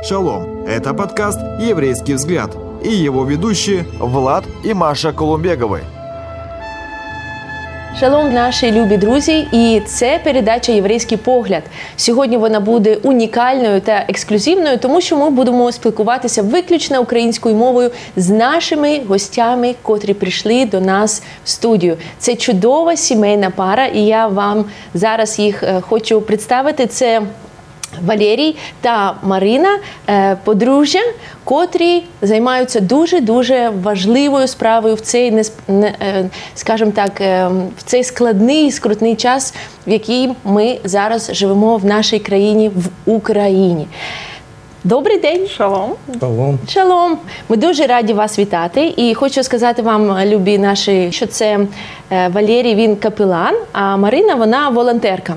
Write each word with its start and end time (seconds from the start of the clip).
Шалом! 0.00 0.64
Это 0.64 0.94
подкаст 0.94 1.40
«Еврейский 1.58 2.14
взгляд» 2.14 2.56
и 2.84 2.88
его 2.88 3.24
ведущие 3.24 3.84
Влад 3.98 4.44
и 4.64 4.72
Маша 4.72 5.12
Колумбеговы. 5.12 5.80
Шалом, 8.00 8.32
наші 8.32 8.72
любі 8.72 8.96
друзі, 8.96 9.46
і 9.52 9.82
це 9.86 10.20
передача 10.24 10.72
Єврейський 10.72 11.18
погляд. 11.18 11.62
Сьогодні 11.96 12.36
вона 12.36 12.60
буде 12.60 12.96
унікальною 13.02 13.80
та 13.80 14.04
ексклюзивною, 14.08 14.78
тому 14.78 15.00
що 15.00 15.16
ми 15.16 15.30
будемо 15.30 15.72
спілкуватися 15.72 16.42
виключно 16.42 17.02
українською 17.02 17.54
мовою 17.54 17.90
з 18.16 18.28
нашими 18.30 19.00
гостями, 19.08 19.74
котрі 19.82 20.14
прийшли 20.14 20.66
до 20.66 20.80
нас 20.80 21.22
в 21.44 21.48
студію. 21.48 21.96
Це 22.18 22.34
чудова 22.34 22.96
сімейна 22.96 23.50
пара, 23.50 23.86
і 23.86 24.00
я 24.00 24.26
вам 24.26 24.64
зараз 24.94 25.38
їх 25.38 25.62
е, 25.62 25.80
хочу 25.80 26.20
представити. 26.20 26.86
Це 26.86 27.22
Валерій 28.06 28.56
та 28.80 29.14
Марина 29.22 29.78
е, 30.08 30.36
подружжя, 30.44 31.02
котрі 31.44 32.02
займаються 32.22 32.80
дуже 32.80 33.20
дуже 33.20 33.72
важливою 33.82 34.48
справою 34.48 34.94
в 34.94 35.00
цей 35.00 35.44
е, 35.68 36.30
скажімо 36.54 36.90
так, 36.94 37.20
е, 37.20 37.48
в 37.78 37.82
цей 37.82 38.04
складний 38.04 38.70
скрутний 38.70 39.16
час, 39.16 39.54
в 39.86 39.90
який 39.90 40.28
ми 40.44 40.78
зараз 40.84 41.30
живемо 41.32 41.76
в 41.76 41.84
нашій 41.84 42.18
країні 42.18 42.70
в 42.76 43.10
Україні. 43.10 43.86
Добрий 44.84 45.18
день, 45.18 45.46
шалом. 45.46 45.94
Шалом. 46.20 46.58
Шалом. 46.68 47.18
Ми 47.48 47.56
дуже 47.56 47.86
раді 47.86 48.12
вас 48.12 48.38
вітати. 48.38 48.94
І 48.96 49.14
хочу 49.14 49.42
сказати 49.42 49.82
вам, 49.82 50.18
любі 50.26 50.58
наші, 50.58 51.12
що 51.12 51.26
це 51.26 51.58
е, 52.10 52.28
Валерій, 52.28 52.74
він 52.74 52.96
капелан, 52.96 53.54
а 53.72 53.96
Марина 53.96 54.34
вона 54.34 54.68
волонтерка. 54.68 55.34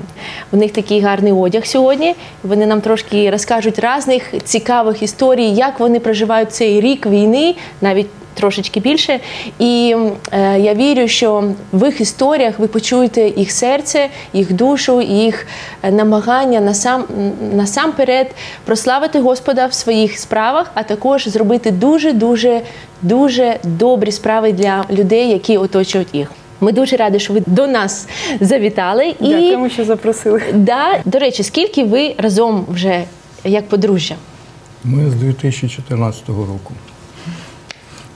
У 0.52 0.56
них 0.56 0.72
такий 0.72 1.00
гарний 1.00 1.32
одяг 1.32 1.66
сьогодні. 1.66 2.14
Вони 2.42 2.66
нам 2.66 2.80
трошки 2.80 3.30
розкажуть 3.30 3.78
різних 3.78 4.34
цікавих 4.44 5.02
історій, 5.02 5.50
як 5.50 5.80
вони 5.80 6.00
проживають 6.00 6.52
цей 6.52 6.80
рік 6.80 7.06
війни, 7.06 7.54
навіть 7.80 8.08
трошечки 8.34 8.80
більше. 8.80 9.20
І 9.58 9.96
е, 10.32 10.60
я 10.60 10.74
вірю, 10.74 11.08
що 11.08 11.44
в 11.72 11.86
їх 11.86 12.00
історіях 12.00 12.58
ви 12.58 12.66
почуєте 12.66 13.32
їх 13.36 13.50
серце, 13.50 14.08
їх 14.32 14.52
душу, 14.52 15.00
їх 15.02 15.46
е, 15.82 15.90
намагання 15.90 16.60
насам, 16.60 17.04
насамперед 17.52 18.30
прославити 18.64 19.20
Господа 19.20 19.66
в 19.66 19.74
своїх 19.74 20.18
справах, 20.18 20.70
а 20.74 20.82
також 20.82 21.28
зробити 21.28 21.70
дуже 21.70 22.12
дуже 22.12 22.60
дуже 23.02 23.56
добрі 23.62 24.12
справи 24.12 24.52
для 24.52 24.84
людей, 24.90 25.30
які 25.30 25.58
оточують 25.58 26.14
їх. 26.14 26.32
Ми 26.60 26.72
дуже 26.72 26.96
раді, 26.96 27.18
що 27.18 27.32
ви 27.32 27.42
до 27.46 27.66
нас 27.66 28.08
завітали. 28.40 29.14
Дякуємо, 29.20 29.68
що 29.68 29.84
запросили. 29.84 30.42
Да, 30.54 31.00
До 31.04 31.18
речі, 31.18 31.42
скільки 31.42 31.84
ви 31.84 32.14
разом 32.18 32.66
вже 32.68 33.04
як 33.44 33.68
подружжя? 33.68 34.14
Ми 34.84 35.10
з 35.10 35.14
2014 35.14 36.28
року. 36.28 36.74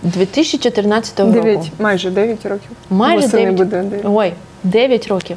2014 0.03 1.21
року. 1.21 1.33
9, 1.33 1.59
майже 1.79 2.11
9 2.11 2.47
років. 2.47 2.71
Майже 2.91 3.29
9. 3.29 3.55
буде 3.55 3.83
9. 3.83 4.05
Ой, 4.05 4.33
9 4.65 5.09
років. 5.09 5.37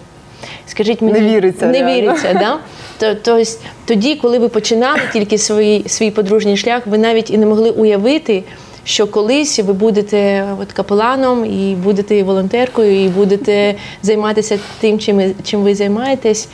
Скажіть 0.67 1.01
мені, 1.01 1.19
не 1.19 1.35
віриться. 1.35 1.65
Не 1.65 1.79
реально. 1.79 2.01
віриться, 2.01 2.33
да? 2.33 2.57
То, 2.99 3.15
то, 3.15 3.43
тоді, 3.85 4.15
коли 4.15 4.39
ви 4.39 4.49
починали 4.49 5.01
тільки 5.13 5.37
свій, 5.37 5.83
свій 5.87 6.11
подружній 6.11 6.57
шлях, 6.57 6.87
ви 6.87 6.97
навіть 6.97 7.31
і 7.31 7.37
не 7.37 7.45
могли 7.45 7.71
уявити, 7.71 8.43
що 8.83 9.07
колись 9.07 9.59
ви 9.59 9.73
будете 9.73 10.47
от, 10.61 10.71
капеланом 10.71 11.45
і 11.45 11.75
будете 11.75 12.23
волонтеркою, 12.23 13.03
і 13.03 13.07
будете 13.07 13.75
займатися 14.01 14.59
тим, 14.79 14.99
чим, 14.99 15.35
чим 15.43 15.61
ви 15.61 15.75
займаєтесь. 15.75 16.47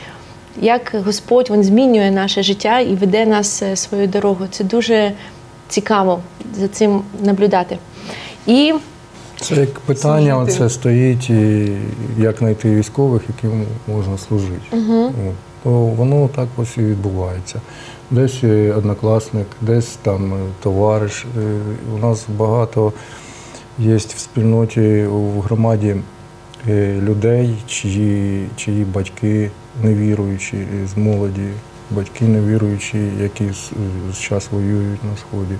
Як 0.60 0.92
Господь 1.04 1.50
він 1.50 1.64
змінює 1.64 2.10
наше 2.10 2.42
життя 2.42 2.80
і 2.80 2.94
веде 2.94 3.26
нас 3.26 3.62
е, 3.62 3.76
свою 3.76 4.06
дорогу. 4.06 4.46
Це 4.50 4.64
дуже 4.64 5.12
цікаво 5.68 6.20
за 6.58 6.68
цим 6.68 7.02
наблюдати. 7.24 7.78
І 8.46 8.74
це 9.40 9.54
як 9.54 9.80
питання 9.80 10.34
служити. 10.34 10.64
оце 10.64 10.74
стоїть, 10.74 11.30
і 11.30 11.68
як 12.18 12.38
знайти 12.38 12.74
військових, 12.74 13.22
яким 13.28 13.66
можна 13.88 14.18
служити. 14.18 14.60
Угу. 14.72 15.12
То 15.62 15.70
воно 15.70 16.28
так 16.34 16.48
ось 16.56 16.76
і 16.76 16.80
відбувається. 16.80 17.60
Десь 18.10 18.44
однокласник, 18.76 19.46
десь 19.60 19.98
там 20.02 20.32
товариш. 20.62 21.26
У 21.94 21.98
нас 21.98 22.24
багато 22.38 22.92
є 23.78 23.96
в 23.96 24.00
спільноті 24.00 25.04
у 25.04 25.40
громаді 25.40 25.96
людей, 27.00 27.56
чиї, 27.66 28.46
чиї 28.56 28.84
батьки 28.84 29.50
невіруючі 29.82 30.56
з 30.94 30.96
молоді, 30.96 31.48
батьки 31.90 32.24
невіруючі, 32.24 32.98
які 33.22 33.44
зараз 34.12 34.48
воюють 34.52 35.04
на 35.04 35.16
сході. 35.16 35.54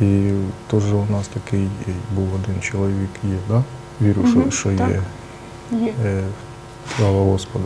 І 0.00 0.30
теж 0.70 0.92
у 0.92 1.12
нас 1.12 1.28
такий 1.28 1.68
був 2.16 2.28
один 2.34 2.60
чоловік 2.60 3.10
є, 3.24 3.36
да? 3.48 3.62
вірю, 4.00 4.20
угу, 4.20 4.50
що, 4.50 4.50
що 4.50 4.70
є. 4.70 5.02
є. 5.72 5.92
Е, 6.04 6.22
слава 6.96 7.24
Господу. 7.24 7.64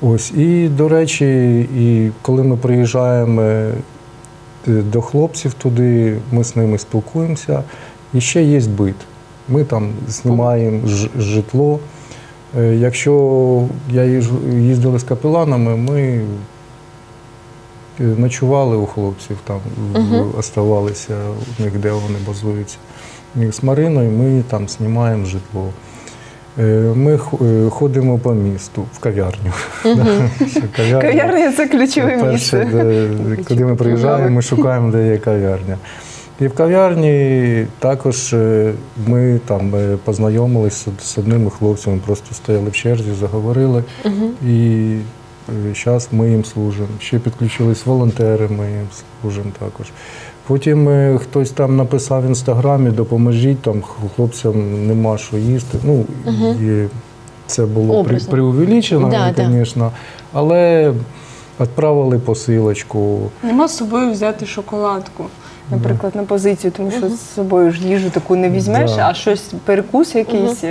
Ось, 0.00 0.30
І, 0.30 0.68
до 0.68 0.88
речі, 0.88 1.60
і 1.60 2.10
коли 2.22 2.42
ми 2.42 2.56
приїжджаємо 2.56 3.70
до 4.66 5.00
хлопців 5.00 5.54
туди, 5.54 6.18
ми 6.32 6.44
з 6.44 6.56
ними 6.56 6.78
спілкуємося. 6.78 7.62
І 8.14 8.20
ще 8.20 8.42
є 8.42 8.60
бит. 8.60 8.96
Ми 9.48 9.64
там 9.64 9.92
знімаємо 10.08 10.80
житло. 11.18 11.80
Якщо 12.58 13.68
я 13.90 14.04
їздили 14.04 14.98
з 14.98 15.02
капеланами, 15.02 15.76
ми 15.76 16.20
ночували 18.00 18.76
у 18.76 18.86
хлопців, 18.86 19.36
там 19.44 19.60
uh-huh. 19.92 20.38
оставалися 20.38 21.14
у 21.58 21.62
них, 21.62 21.78
де 21.78 21.92
вони 21.92 22.18
базуються. 22.26 22.76
З 23.52 23.62
Мариною 23.62 24.10
ми 24.10 24.42
там 24.48 24.68
знімаємо 24.68 25.24
житло. 25.24 25.68
Ми 26.94 27.18
ходимо 27.70 28.18
по 28.18 28.32
місту 28.32 28.84
в 28.92 28.98
кав'ярню. 28.98 29.52
Кав'ярня, 30.76 31.52
це 31.52 31.68
ключове 31.68 32.32
місце. 32.32 32.68
Куди 33.48 33.64
ми 33.64 33.76
приїжджаємо, 33.76 34.30
ми 34.30 34.42
шукаємо, 34.42 34.92
де 34.92 35.08
є 35.08 35.18
кав'ярня. 35.18 35.76
І 36.40 36.46
в 36.46 36.54
кав'ярні 36.54 37.66
також 37.78 38.34
ми 39.06 39.40
там 39.46 39.72
познайомилися 40.04 40.90
з 41.02 41.18
одним 41.18 41.50
хлопцем, 41.50 42.00
просто 42.06 42.34
стояли 42.34 42.70
в 42.70 42.72
черзі, 42.72 43.12
заговорили. 43.20 43.84
І 44.46 44.94
Зараз 45.84 46.08
ми 46.12 46.30
їм 46.30 46.44
служимо. 46.44 46.88
Ще 47.00 47.18
підключились 47.18 47.86
волонтери, 47.86 48.48
ми 48.48 48.70
їм 48.70 48.88
служимо 49.22 49.50
також. 49.58 49.86
Потім 50.46 51.18
хтось 51.18 51.50
там 51.50 51.76
написав 51.76 52.22
в 52.22 52.26
інстаграмі, 52.26 52.90
допоможіть, 52.90 53.62
там 53.62 53.82
хлопцям 54.16 54.86
нема 54.86 55.18
що 55.18 55.36
їсти. 55.36 55.78
Ну, 55.84 56.04
угу. 56.26 56.48
і 56.62 56.88
Це 57.46 57.66
було 57.66 58.04
при, 58.04 58.18
преувеличено, 58.18 59.08
да, 59.08 59.34
звісно. 59.50 59.84
Да. 59.84 59.98
Але 60.32 60.92
відправили 61.60 62.18
посилочку. 62.18 63.30
Нема 63.42 63.68
з 63.68 63.76
собою 63.76 64.12
взяти 64.12 64.46
шоколадку. 64.46 65.24
Наприклад, 65.70 66.12
да. 66.14 66.20
на 66.20 66.26
позицію, 66.26 66.72
тому 66.76 66.90
що 66.90 67.08
з 67.08 67.34
собою 67.34 67.70
ж 67.70 67.88
їжу 67.88 68.10
таку 68.10 68.36
не 68.36 68.50
візьмеш, 68.50 68.90
а 68.98 69.14
щось 69.14 69.52
перекус 69.64 70.14
якийсь. 70.14 70.64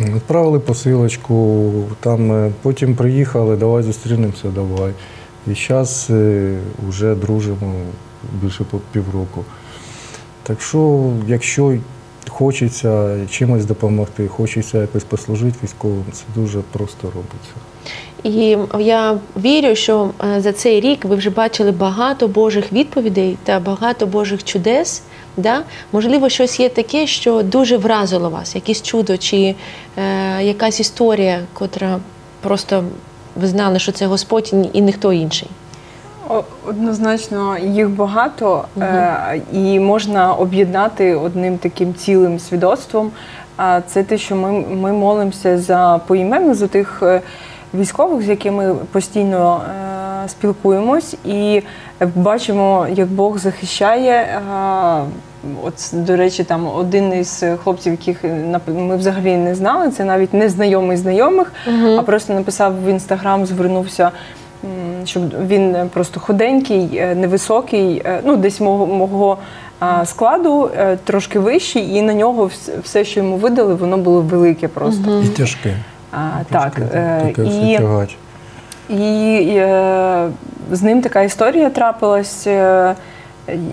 Відправили 0.00 0.58
посилочку, 0.58 1.70
там 2.00 2.52
потім 2.62 2.96
приїхали, 2.96 3.56
давай 3.56 3.82
зустрінемося, 3.82 4.48
давай. 4.54 4.92
І 5.46 5.54
зараз 5.68 6.10
вже 6.88 7.14
дружимо 7.14 7.74
більше 8.42 8.64
півроку. 8.92 9.44
Так 10.42 10.60
що, 10.60 11.10
якщо 11.26 11.78
хочеться 12.28 13.20
чимось 13.30 13.64
допомогти, 13.64 14.28
хочеться 14.28 14.80
якось 14.80 15.04
послужити 15.04 15.58
військовим, 15.62 16.04
це 16.12 16.24
дуже 16.34 16.60
просто 16.72 17.08
робиться. 17.14 17.54
І 18.22 18.58
я 18.84 19.18
вірю, 19.36 19.74
що 19.74 20.10
за 20.38 20.52
цей 20.52 20.80
рік 20.80 21.04
ви 21.04 21.16
вже 21.16 21.30
бачили 21.30 21.70
багато 21.70 22.28
Божих 22.28 22.72
відповідей 22.72 23.36
та 23.44 23.60
багато 23.60 24.06
Божих 24.06 24.44
чудес. 24.44 25.02
Да? 25.36 25.62
Можливо, 25.92 26.28
щось 26.28 26.60
є 26.60 26.68
таке, 26.68 27.06
що 27.06 27.42
дуже 27.42 27.76
вразило 27.76 28.30
вас, 28.30 28.54
якесь 28.54 28.82
чудо, 28.82 29.16
чи 29.16 29.54
е, 29.98 30.42
якась 30.42 30.80
історія, 30.80 31.40
котра 31.52 31.98
просто 32.40 32.84
ви 33.36 33.46
знали, 33.46 33.78
що 33.78 33.92
це 33.92 34.06
Господь 34.06 34.54
і 34.72 34.80
ніхто 34.80 35.12
інший. 35.12 35.48
Однозначно, 36.68 37.58
їх 37.58 37.90
багато, 37.90 38.64
угу. 38.76 38.84
е, 38.84 39.40
і 39.52 39.80
можна 39.80 40.32
об'єднати 40.32 41.14
одним 41.14 41.58
таким 41.58 41.94
цілим 41.94 42.38
свідоцтвом. 42.38 43.10
А 43.56 43.80
це 43.80 44.02
те, 44.02 44.18
що 44.18 44.36
ми 44.36 44.52
ми 44.52 44.92
молимося 44.92 45.58
за 45.58 46.00
поіменно 46.06 46.54
за 46.54 46.66
тих 46.66 46.98
е, 47.02 47.20
військових, 47.74 48.22
з 48.22 48.28
якими 48.28 48.74
постійно 48.74 49.60
е, 49.68 49.93
спілкуємось, 50.28 51.16
і 51.24 51.62
бачимо, 52.14 52.86
як 52.90 53.08
Бог 53.08 53.38
захищає. 53.38 54.12
Е, 54.12 55.04
От, 55.62 55.90
до 55.92 56.16
речі, 56.16 56.44
там 56.44 56.66
один 56.66 57.12
із 57.12 57.44
хлопців, 57.62 57.92
яких 57.92 58.24
ми 58.66 58.96
взагалі 58.96 59.36
не 59.36 59.54
знали, 59.54 59.90
це 59.90 60.04
навіть 60.04 60.34
не 60.34 60.48
знайомий 60.48 60.96
знайомих, 60.96 61.52
угу. 61.66 61.96
а 61.98 62.02
просто 62.02 62.34
написав 62.34 62.84
в 62.84 62.88
інстаграм, 62.88 63.46
звернувся 63.46 64.10
щоб 65.04 65.46
він 65.46 65.74
е, 65.74 65.86
просто 65.92 66.20
худенький, 66.20 66.96
е, 66.96 67.14
невисокий, 67.14 68.02
е, 68.04 68.20
ну 68.24 68.36
десь 68.36 68.60
мого, 68.60 68.86
мого 68.86 69.38
складу 70.04 70.70
е, 70.78 70.96
трошки 71.04 71.38
вищий, 71.38 71.94
і 71.94 72.02
на 72.02 72.14
нього 72.14 72.50
все, 72.82 73.04
що 73.04 73.20
йому 73.20 73.36
видали, 73.36 73.74
воно 73.74 73.98
було 73.98 74.20
велике 74.20 74.68
просто. 74.68 75.22
І 75.24 75.28
тяжке. 75.28 75.76
А, 76.12 76.44
Тяжке, 76.50 76.82
е, 76.94 77.20
таке 77.24 77.42
і. 77.44 78.08
І 78.88 79.46
е, 79.56 80.28
з 80.72 80.82
ним 80.82 81.02
така 81.02 81.22
історія 81.22 81.70
трапилась. 81.70 82.46
Е, 82.46 82.94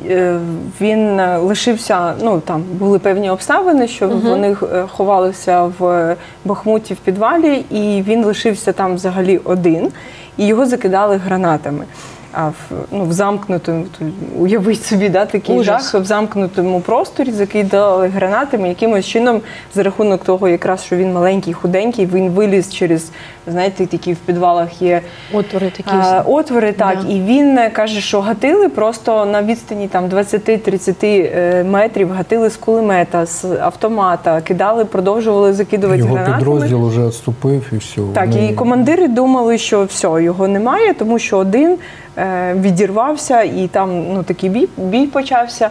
е, 0.09 0.39
він 0.81 1.21
лишився, 1.37 2.13
ну 2.21 2.39
там 2.39 2.63
були 2.73 2.99
певні 2.99 3.29
обставини, 3.29 3.87
що 3.87 4.09
вони 4.09 4.55
е, 4.73 4.83
ховалися 4.91 5.71
в 5.79 6.15
Бахмуті 6.45 6.93
в 6.93 6.97
підвалі, 6.97 7.65
і 7.69 8.03
він 8.07 8.25
лишився 8.25 8.71
там 8.71 8.95
взагалі 8.95 9.37
один, 9.37 9.91
і 10.37 10.47
його 10.47 10.65
закидали 10.65 11.17
гранатами. 11.17 11.85
А 12.33 12.47
в, 12.47 12.55
ну, 12.91 13.05
в 13.05 13.13
замкнутому, 13.13 13.85
то 13.99 14.05
уявіть 14.39 14.85
собі, 14.85 15.09
да, 15.09 15.25
такий 15.25 15.59
Ужас. 15.59 15.91
жах, 15.91 16.01
в 16.01 16.05
замкнутому 16.05 16.81
просторі 16.81 17.31
закидали 17.31 18.07
гранатами, 18.07 18.69
якимось 18.69 19.05
чином, 19.05 19.41
за 19.75 19.83
рахунок 19.83 20.23
того, 20.23 20.47
якраз 20.47 20.83
що 20.83 20.95
він 20.95 21.13
маленький, 21.13 21.53
худенький, 21.53 22.05
він 22.05 22.29
виліз 22.29 22.73
через, 22.73 23.11
знаєте, 23.47 23.85
такі 23.85 24.13
в 24.13 24.17
підвалах 24.17 24.81
є 24.81 25.01
Отвори 25.33 25.69
такі. 25.69 25.89
а, 25.89 26.23
отвори, 26.27 26.71
так. 26.71 26.97
Да. 27.01 27.07
І 27.13 27.21
він 27.21 27.57
е, 27.57 27.69
каже, 27.69 28.01
що 28.01 28.21
гатили 28.21 28.69
просто 28.69 29.25
на 29.25 29.43
відстані 29.43 29.87
там 29.87 30.05
20-30 30.09 30.95
е, 31.03 31.63
метрів, 31.63 32.11
гатили 32.11 32.49
з 32.49 32.57
кулемета, 32.57 33.25
з 33.25 33.45
автомата, 33.61 34.41
кидали, 34.41 34.85
продовжували 34.85 35.53
закидувати 35.53 35.99
Його 35.99 36.13
гранатами. 36.15 36.37
підрозділ 36.37 36.87
вже 36.87 37.05
відступив 37.07 37.69
і 37.71 37.77
все. 37.77 38.01
Так, 38.13 38.27
Вони- 38.27 38.47
і 38.47 38.53
командири 38.53 39.07
думали, 39.07 39.57
що 39.57 39.83
все, 39.83 40.23
його 40.23 40.47
немає, 40.47 40.93
тому 40.93 41.19
що 41.19 41.37
один 41.37 41.77
е, 42.17 42.55
відірвався 42.61 43.41
і 43.41 43.69
там 43.71 44.13
ну, 44.13 44.23
такий 44.23 44.49
бій, 44.49 44.69
бій 44.77 45.07
почався. 45.07 45.69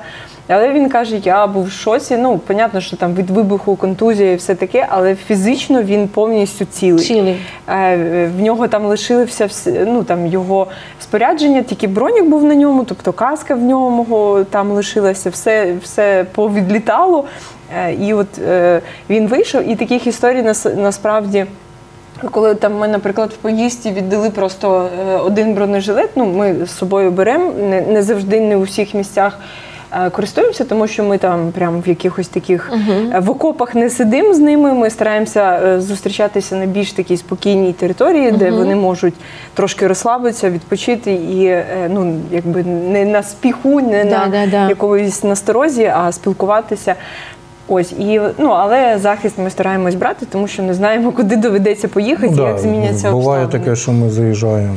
Але 0.53 0.73
він 0.73 0.89
каже, 0.89 1.17
я 1.25 1.47
був 1.47 1.65
в 1.65 1.71
шоці. 1.71 2.17
Ну, 2.17 2.39
понятно, 2.39 2.81
що 2.81 2.97
там 2.97 3.15
від 3.15 3.31
вибуху, 3.31 3.77
контузія 3.77 4.33
і 4.33 4.37
все 4.37 4.55
таке, 4.55 4.87
але 4.91 5.15
фізично 5.15 5.83
він 5.83 6.09
повністю 6.09 6.65
цілий. 6.65 7.05
Цілий. 7.05 7.37
Е, 7.69 8.31
В 8.39 8.43
нього 8.43 8.69
там 8.69 8.85
лишилося 8.87 9.49
ну 9.87 10.05
там 10.05 10.27
його 10.27 10.67
спорядження, 11.01 11.63
тільки 11.63 11.87
бронік 11.87 12.25
був 12.25 12.45
на 12.45 12.55
ньому, 12.55 12.85
тобто 12.85 13.13
каска 13.13 13.55
в 13.55 13.63
нього 13.63 14.45
там 14.45 14.71
лишилася, 14.71 15.31
все, 15.31 15.75
все 15.83 16.27
повідлітало. 16.35 17.25
Е, 17.77 17.95
І 17.95 18.15
от 18.15 18.39
е, 18.49 18.81
він 19.11 19.27
вийшов, 19.27 19.69
і 19.69 19.77
таких 19.77 20.07
історій 20.07 20.43
насправді. 20.77 21.47
Коли 22.31 22.55
там 22.55 22.79
ми, 22.79 22.89
наприклад, 22.89 23.31
в 23.31 23.37
поїзді 23.37 23.91
віддали 23.91 24.31
просто 24.31 24.89
е, 25.11 25.17
один 25.17 25.55
бронежилет, 25.55 26.11
ну 26.17 26.27
ми 26.27 26.67
з 26.67 26.71
собою 26.71 27.11
беремо, 27.11 27.53
не, 27.53 27.81
не 27.81 28.03
завжди 28.03 28.41
не 28.41 28.57
у 28.57 28.63
всіх 28.63 28.95
місцях 28.95 29.39
е, 29.39 29.70
користуємося, 30.13 30.65
тому 30.65 30.87
що 30.87 31.05
ми 31.05 31.19
там 31.19 31.53
прям 31.53 31.81
в 31.83 31.89
якихось 31.89 32.29
таких 32.29 32.73
е, 33.15 33.19
в 33.19 33.31
окопах 33.31 33.75
не 33.75 33.91
сидимо 33.91 34.35
з 34.35 34.39
ними. 34.39 34.75
Ми 34.75 34.91
стараємося 34.91 35.61
е, 35.65 35.81
зустрічатися 35.81 36.57
на 36.57 36.67
більш 36.67 36.93
такій 36.93 37.17
спокійній 37.17 37.73
території, 37.73 38.31
де 38.31 38.51
вони 38.51 38.77
можуть 38.77 39.15
трошки 39.55 39.87
розслабитися, 39.87 40.51
відпочити 40.51 41.13
і 41.13 41.45
е, 41.45 41.65
ну 41.91 42.17
якби 42.31 42.63
не 42.65 43.05
на 43.05 43.23
спіху, 43.23 43.81
не 43.81 44.05
Да, 44.05 44.27
на 44.27 44.27
да, 44.27 44.47
да. 44.47 44.69
якоїсь 44.69 45.25
насторозі, 45.25 45.85
а 45.85 46.13
спілкуватися. 46.13 46.95
Ось 47.73 47.93
і 47.93 48.21
ну 48.39 48.49
але 48.49 48.99
захист 48.99 49.39
ми 49.39 49.51
стараємось 49.51 49.95
брати, 49.95 50.27
тому 50.31 50.49
що 50.49 50.63
не 50.63 50.75
знаємо, 50.75 51.13
куди 51.13 51.37
доведеться 51.37 51.89
поїхати, 51.89 52.29
Ну, 52.31 52.37
да, 52.37 52.49
як 52.49 52.59
зміняться 52.59 53.11
Буває 53.11 53.45
обставини. 53.45 53.65
таке, 53.65 53.77
що 53.77 53.93
ми 53.93 54.11
заїжджаємо 54.11 54.77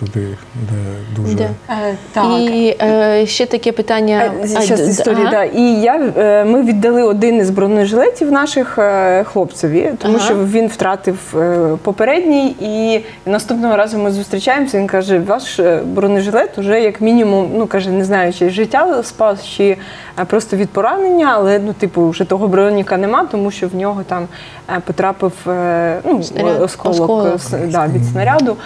туди, 0.00 0.26
де 0.54 0.76
дуже 1.22 1.36
Да. 1.36 1.44
Е, 1.70 1.94
так. 2.12 2.24
І 2.40 2.76
е, 2.82 3.26
ще 3.26 3.46
таке 3.46 3.72
питання. 3.72 4.22
Е, 4.24 4.32
А, 4.42 4.46
Зараз 4.46 4.88
історія, 4.88 5.20
ага. 5.22 5.30
да. 5.30 5.44
І 5.44 5.62
я, 5.80 6.12
е, 6.16 6.44
ми 6.44 6.62
віддали 6.62 7.02
один 7.02 7.36
із 7.36 7.50
бронежилетів 7.50 8.32
наших 8.32 8.78
е, 8.78 9.24
хлопцеві, 9.24 9.90
тому 9.98 10.14
Ага. 10.16 10.24
що 10.24 10.34
він 10.34 10.66
втратив 10.66 11.18
е, 11.40 11.68
попередній, 11.82 12.56
і 12.60 13.00
наступного 13.30 13.76
разу 13.76 13.98
ми 13.98 14.10
зустрічаємося. 14.10 14.78
Він 14.78 14.86
каже: 14.86 15.18
ваш 15.18 15.60
бронежилет 15.84 16.58
уже 16.58 16.80
як 16.80 17.00
мінімум, 17.00 17.50
ну 17.56 17.66
каже, 17.66 17.90
не 17.90 18.04
знаю, 18.04 18.32
чи 18.32 18.50
життя 18.50 19.02
спас, 19.02 19.46
чи 19.46 19.76
е, 20.20 20.24
просто 20.24 20.56
від 20.56 20.70
поранення, 20.70 21.32
але 21.34 21.58
ну, 21.58 21.72
типу, 21.72 22.08
вже 22.08 22.24
того 22.32 22.48
броніка 22.48 22.96
нема, 22.96 23.24
тому 23.30 23.50
що 23.50 23.68
в 23.68 23.74
нього 23.74 24.02
там 24.02 24.28
е, 24.70 24.80
потрапив 24.86 25.32
е, 25.48 25.98
ну, 26.04 26.22
Снаряд, 26.22 26.62
осколок, 26.62 27.00
осколок. 27.00 27.34
с- 27.40 27.58
да, 27.72 27.86
від 27.86 28.04
снаряду. 28.04 28.56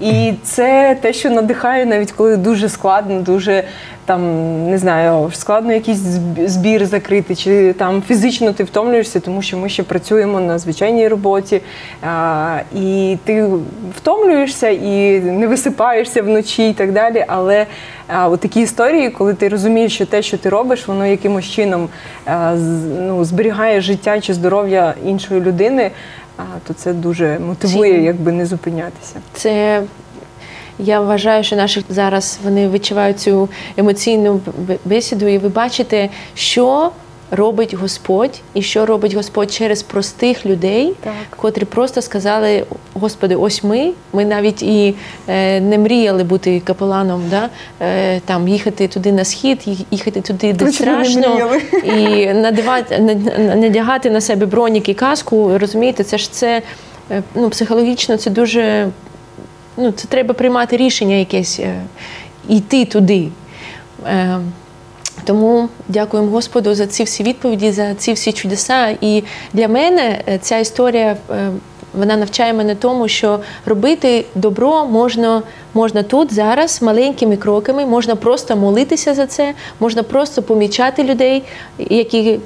І 0.00 0.32
це 0.42 0.96
те, 1.00 1.12
що 1.12 1.30
надихає, 1.30 1.86
навіть 1.86 2.12
коли 2.12 2.36
дуже 2.36 2.68
складно, 2.68 3.20
дуже 3.20 3.64
там 4.04 4.22
не 4.70 4.78
знаю, 4.78 5.30
складно 5.34 5.72
якийсь 5.72 5.98
збір 6.46 6.86
закрити, 6.86 7.34
чи 7.34 7.72
там 7.72 8.02
фізично 8.02 8.52
ти 8.52 8.64
втомлюєшся, 8.64 9.20
тому 9.20 9.42
що 9.42 9.56
ми 9.56 9.68
ще 9.68 9.82
працюємо 9.82 10.40
на 10.40 10.58
звичайній 10.58 11.08
роботі, 11.08 11.60
а, 12.02 12.58
і 12.76 13.16
ти 13.24 13.48
втомлюєшся 13.96 14.68
і 14.68 15.20
не 15.20 15.46
висипаєшся 15.46 16.22
вночі 16.22 16.70
і 16.70 16.72
так 16.74 16.92
далі. 16.92 17.24
Але 17.28 17.66
от 18.08 18.40
такі 18.40 18.60
історії, 18.60 19.10
коли 19.10 19.34
ти 19.34 19.48
розумієш, 19.48 19.94
що 19.94 20.06
те, 20.06 20.22
що 20.22 20.38
ти 20.38 20.48
робиш, 20.48 20.88
воно 20.88 21.06
якимось 21.06 21.44
чином 21.44 21.88
ну, 22.98 23.24
зберігає 23.24 23.80
життя 23.80 24.20
чи 24.20 24.34
здоров'я 24.34 24.94
іншої 25.04 25.40
людини. 25.40 25.90
А, 26.36 26.42
то 26.66 26.74
це 26.74 26.92
дуже 26.92 27.38
мотивує, 27.38 28.02
якби 28.02 28.32
не 28.32 28.46
зупинятися. 28.46 29.14
Це 29.32 29.82
я 30.78 31.00
вважаю, 31.00 31.44
що 31.44 31.56
наші 31.56 31.84
зараз 31.88 32.38
вони 32.44 32.68
відчувають 32.68 33.20
цю 33.20 33.48
емоційну 33.76 34.40
бесіду, 34.84 35.26
і 35.26 35.38
ви 35.38 35.48
бачите, 35.48 36.08
що 36.34 36.90
робить 37.32 37.74
Господь, 37.74 38.40
і 38.54 38.62
що 38.62 38.86
робить 38.86 39.14
Господь 39.14 39.52
через 39.52 39.82
простих 39.82 40.46
людей, 40.46 40.92
Так. 41.00 41.12
котрі 41.36 41.64
просто 41.64 42.02
сказали: 42.02 42.66
Господи, 42.94 43.36
ось 43.36 43.64
ми. 43.64 43.92
Ми 44.12 44.24
навіть 44.24 44.62
і 44.62 44.94
е, 45.28 45.60
не 45.60 45.78
мріяли 45.78 46.24
бути 46.24 46.60
капеланом, 46.60 47.22
да? 47.30 47.48
е, 47.80 48.20
там 48.20 48.48
їхати 48.48 48.88
туди 48.88 49.12
на 49.12 49.24
схід, 49.24 49.64
їхати 49.90 50.20
туди, 50.20 50.52
де 50.52 50.64
Точно 50.64 50.72
страшно, 50.72 51.50
і 51.84 52.26
надавати, 52.26 52.98
надягати 53.38 54.10
на 54.10 54.20
себе 54.20 54.46
бронік 54.46 54.88
і 54.88 54.94
каску. 54.94 55.58
Розумієте, 55.58 56.04
це 56.04 56.18
ж 56.18 56.32
це 56.32 56.62
е, 57.10 57.22
ну, 57.34 57.50
психологічно 57.50 58.16
це 58.16 58.30
дуже 58.30 58.88
ну, 59.76 59.92
це 59.92 60.08
треба 60.08 60.34
приймати 60.34 60.76
рішення 60.76 61.14
якесь, 61.14 61.60
е, 61.60 61.74
йти 62.48 62.84
туди. 62.84 63.28
Тому 65.24 65.68
дякуємо 65.88 66.30
Господу 66.30 66.74
за 66.74 66.86
ці 66.86 67.04
всі 67.04 67.22
відповіді, 67.22 67.70
за 67.70 67.94
ці 67.94 68.12
всі 68.12 68.32
чудеса. 68.32 68.96
І 69.00 69.24
для 69.52 69.68
мене 69.68 70.20
е, 70.28 70.38
ця 70.38 70.58
історія 70.58 71.16
е, 71.30 71.50
вона 71.94 72.16
навчає 72.16 72.52
мене 72.52 72.74
тому, 72.74 73.08
що 73.08 73.40
робити 73.66 74.24
добро 74.34 74.86
можна, 74.86 75.42
можна 75.74 76.02
тут, 76.02 76.34
зараз, 76.34 76.82
маленькими 76.82 77.36
кроками, 77.36 77.86
можна 77.86 78.16
просто 78.16 78.56
молитися 78.56 79.14
за 79.14 79.26
це, 79.26 79.54
можна 79.80 80.02
просто 80.02 80.42
помічати 80.42 81.04
людей, 81.04 81.42
які 81.78 82.38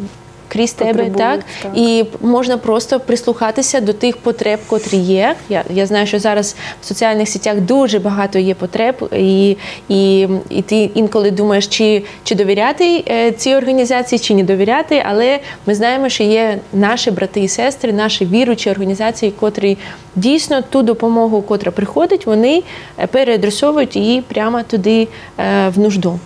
крізь 0.49 0.73
тебе, 0.73 1.11
так? 1.11 1.41
так. 1.63 1.73
І 1.75 2.05
можна 2.21 2.59
прислухатися 3.07 3.81
до 3.81 3.93
тих 3.93 4.17
потреб, 4.17 4.61
котрі 4.67 4.97
є. 4.97 5.35
Я, 5.49 5.65
я 5.71 5.87
знаю, 5.87 6.07
що 6.07 6.19
зараз 6.19 6.57
в 6.83 6.87
соціальних 6.87 7.29
сетях 7.29 7.61
дуже 7.61 7.99
багато 7.99 8.39
є 8.39 8.55
потреб, 8.55 9.09
і, 9.13 9.57
і, 9.89 10.29
і 10.51 10.63
ти 10.63 10.91
інколи 10.95 11.31
думаєш, 11.31 11.67
чи, 11.67 12.03
чи 12.25 12.35
довіряти 12.35 13.05
е, 13.09 13.33
цій 13.33 13.55
організації, 13.55 14.19
чи 14.19 14.35
не 14.35 14.43
довіряти. 14.43 15.03
Але 15.07 15.39
ми 15.67 15.75
знаємо, 15.75 16.09
що 16.09 16.25
є 16.25 16.59
наші 16.73 17.11
брати 17.11 17.41
і 17.41 17.49
сестри, 17.49 17.93
наші 17.93 18.27
віруючі 18.27 18.71
організації, 18.71 19.33
котрі 19.41 19.79
дійсно 20.17 20.63
ту 20.63 20.83
допомогу, 20.83 21.43
котра 21.43 21.73
приходить, 21.73 22.27
вони 22.27 22.63
е, 22.99 23.07
переадресовують 23.07 23.97
її 23.97 24.21
прямо 24.21 24.63
туди 24.63 25.09
е, 25.39 25.69
в 25.69 25.79
нужду. 25.79 26.19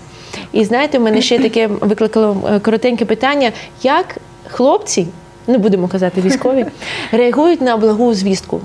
І 0.52 0.64
знаєте, 0.64 0.98
в 0.98 1.02
мене 1.02 1.22
ще 1.22 1.38
таке 1.38 1.66
викликало 1.66 2.36
е, 2.48 2.58
коротеньке 2.60 3.04
питання: 3.04 3.52
як 3.82 4.16
хлопці, 4.48 5.06
не 5.46 5.58
будемо 5.58 5.88
казати 5.88 6.20
військові, 6.20 6.66
реагують 7.12 7.60
на 7.60 7.76
благу 7.76 8.14
звістку? 8.14 8.60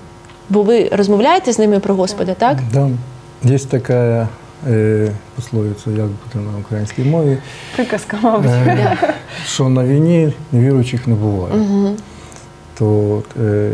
Бо 0.50 0.62
ви 0.64 0.90
розмовляєте 0.92 1.54
з 1.54 1.60
ними 1.60 1.80
про 1.80 1.96
Господа, 1.96 2.34
так? 2.34 2.58
Да. 2.74 2.90
Є 3.44 3.60
така 3.60 4.28
е, 4.70 5.12
пословиця, 5.36 5.90
як 5.90 6.08
буде 6.08 6.46
на 6.52 6.60
українській 6.60 7.04
мові, 7.04 7.38
Приказка, 7.76 8.18
мабуть. 8.22 8.52
е, 8.52 8.98
що 9.48 9.70
на 9.70 9.84
війні 9.86 10.34
невіруючих 10.52 11.08
не 11.08 11.16
буває. 11.16 11.54
То 12.78 13.22
е, 13.44 13.72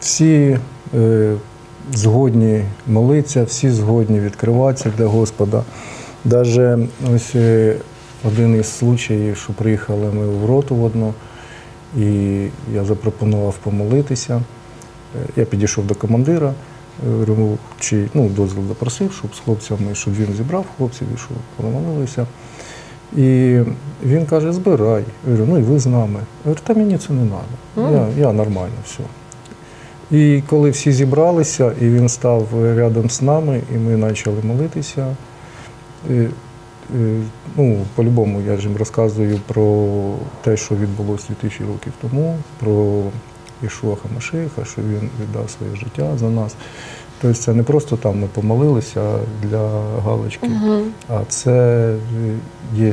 всі 0.00 0.58
е, 0.94 1.32
згодні 1.94 2.64
молитися, 2.86 3.44
всі 3.44 3.70
згодні 3.70 4.20
відкриватися 4.20 4.92
для 4.98 5.06
Господа. 5.06 5.62
Даже 6.24 6.78
ось 7.14 7.34
е, 7.34 7.76
один 8.24 8.60
із 8.60 8.66
случаїв, 8.66 9.36
що 9.36 9.52
приїхали 9.52 10.10
ми 10.12 10.26
в 10.26 10.46
роту 10.46 10.74
в 10.74 10.84
одну, 10.84 11.14
і 11.98 12.04
я 12.74 12.84
запропонував 12.84 13.54
помолитися. 13.54 14.42
Е, 15.16 15.28
Я 15.36 15.44
підійшов 15.44 15.86
до 15.86 15.94
командира, 15.94 16.54
говорю, 17.06 17.58
чи 17.80 18.08
ну, 18.14 18.28
дозвіл 18.28 18.68
запросив, 18.68 19.12
щоб 19.12 19.34
з 19.34 19.38
хлопцями, 19.38 19.94
щоб 19.94 20.14
він 20.14 20.34
зібрав 20.36 20.64
хлопців, 20.76 21.06
і 21.14 21.18
щоб 21.18 21.36
помолилися. 21.56 22.26
І 23.16 23.58
він 24.04 24.26
каже, 24.26 24.52
збирай. 24.52 25.04
Я 25.26 25.32
говорю, 25.32 25.46
ну 25.50 25.58
і 25.58 25.62
ви 25.62 25.78
з 25.78 25.86
нами. 25.86 26.20
Я 26.20 26.44
говорю, 26.44 26.60
та 26.66 26.74
мені 26.74 26.98
це 26.98 27.12
не 27.12 27.26
треба. 27.74 27.90
Я, 27.90 28.22
я 28.22 28.32
нормально 28.32 28.74
все. 28.84 29.02
І 30.10 30.42
коли 30.46 30.70
всі 30.70 30.92
зібралися, 30.92 31.72
і 31.80 31.88
він 31.88 32.08
став 32.08 32.48
рядом 32.76 33.10
з 33.10 33.22
нами, 33.22 33.60
і 33.74 33.78
ми 33.78 34.08
почали 34.08 34.42
молитися. 34.42 35.16
І, 36.10 36.14
і, 36.14 37.22
ну, 37.56 37.78
по-любому 37.94 38.40
я 38.40 38.56
ж 38.56 38.68
їм 38.68 38.76
розказую 38.76 39.40
про 39.46 39.98
те, 40.42 40.56
що 40.56 40.74
відбулося 40.74 41.26
2000 41.28 41.64
років 41.64 41.92
тому, 42.00 42.38
про 42.58 43.02
Ішуа 43.62 43.96
Хамашиха, 43.96 44.64
що 44.64 44.82
він 44.82 45.10
віддав 45.22 45.50
своє 45.50 45.76
життя 45.76 46.18
за 46.18 46.30
нас. 46.30 46.54
Тобто 47.20 47.36
це 47.36 47.54
не 47.54 47.62
просто 47.62 47.96
там 47.96 48.20
ми 48.20 48.26
помолилися 48.26 49.18
для 49.42 49.82
галочки, 50.04 50.50
а 51.08 51.20
це 51.28 51.94
є 52.74 52.92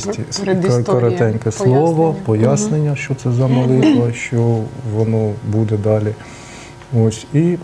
коротеньке 0.86 1.52
слово, 1.52 2.16
пояснення, 2.26 2.96
що 2.96 3.16
це 3.16 3.32
за 3.32 3.48
молитва, 3.48 4.14
що 4.14 4.60
воно 4.96 5.32
буде 5.48 5.78
далі. 5.78 6.14
Ось. 6.98 7.26
І 7.34 7.58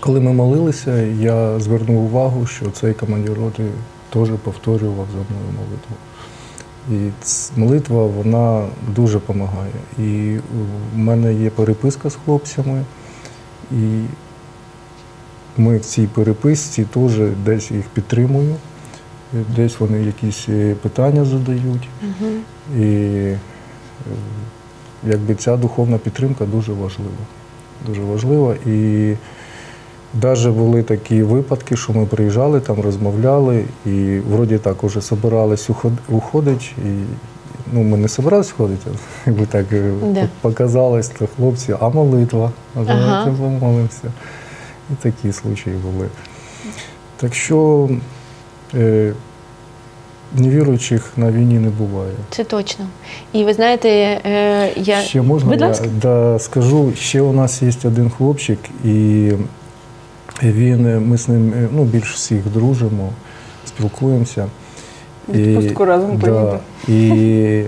коли 0.00 0.20
ми 0.20 0.32
молилися, 0.32 0.96
я 1.20 1.60
звернув 1.60 2.04
увагу, 2.04 2.46
що 2.46 2.70
цей 2.70 2.94
командир 2.94 3.34
роти 3.38 3.64
теж 4.10 4.28
повторював 4.44 5.06
за 5.12 5.34
мною 5.34 5.52
молитву. 5.56 5.96
І 6.90 7.10
молитва 7.60 8.06
вона 8.06 8.66
дуже 8.94 9.14
допомагає. 9.14 9.72
І 9.98 10.38
в 10.94 10.98
мене 10.98 11.34
є 11.34 11.50
переписка 11.50 12.10
з 12.10 12.18
хлопцями, 12.24 12.84
і 13.72 14.02
ми 15.56 15.78
в 15.78 15.84
цій 15.84 16.06
переписці 16.06 16.84
теж 16.84 17.12
десь 17.44 17.70
їх 17.70 17.84
підтримую, 17.84 18.56
десь 19.56 19.80
вони 19.80 20.02
якісь 20.02 20.46
е, 20.48 20.74
питання 20.74 21.24
задають. 21.24 21.88
І 22.76 22.82
е, 22.82 23.38
якби 25.04 25.34
ця 25.34 25.56
духовна 25.56 25.98
підтримка 25.98 26.44
дуже 26.44 26.72
важлива. 26.72 27.10
Дуже 27.86 28.02
важлива. 28.02 28.54
І 28.66 29.14
навіть 30.22 30.48
були 30.48 30.82
такі 30.82 31.22
випадки, 31.22 31.76
що 31.76 31.92
ми 31.92 32.06
приїжджали, 32.06 32.60
там 32.60 32.80
розмовляли, 32.80 33.64
і 33.86 34.18
вроді 34.30 34.58
так 34.58 34.84
уже 34.84 35.00
собирались 35.00 35.70
уходити. 36.08 36.64
І, 36.84 36.88
ну, 37.72 37.82
ми 37.82 37.96
не 37.96 38.08
собиралися 38.08 38.52
ходити, 38.56 38.90
якби 39.26 39.46
так 39.46 39.66
е, 39.72 39.92
Да. 40.02 40.28
показалось, 40.40 41.08
то 41.08 41.26
хлопці, 41.36 41.74
а 41.80 41.88
молитва, 41.88 42.52
а 42.76 42.80
Ага. 42.80 43.26
помолимося. 43.26 44.12
І 44.90 44.94
такі 45.02 45.32
случаї 45.32 45.76
були. 45.76 46.08
Так 47.16 47.34
що 47.34 47.88
е, 48.74 49.12
невіруючих 50.34 51.12
на 51.16 51.32
війні 51.32 51.58
не 51.58 51.68
буває. 51.68 52.12
Це 52.30 52.44
точно. 52.44 52.86
І 53.32 53.44
ви 53.44 53.54
знаєте, 53.54 53.88
е, 53.88 54.72
я 54.76 55.00
Ще 55.00 55.22
можна 55.22 55.50
Будь 55.50 55.60
я 55.60 55.74
да, 56.02 56.38
скажу, 56.38 56.92
ще 56.98 57.20
у 57.20 57.32
нас 57.32 57.62
є 57.62 57.72
один 57.84 58.10
хлопчик, 58.10 58.58
і 58.84 59.32
він, 60.42 60.86
е, 60.86 60.98
ми 60.98 61.18
з 61.18 61.28
ним 61.28 61.52
е, 61.56 61.68
ну, 61.72 61.84
більш 61.84 62.14
всіх 62.14 62.46
дружимо, 62.46 63.12
спілкуємося. 63.66 64.46
Відпустку 65.28 65.84
разом 65.84 66.18
поїдете. 66.18 66.58
І 66.88 67.62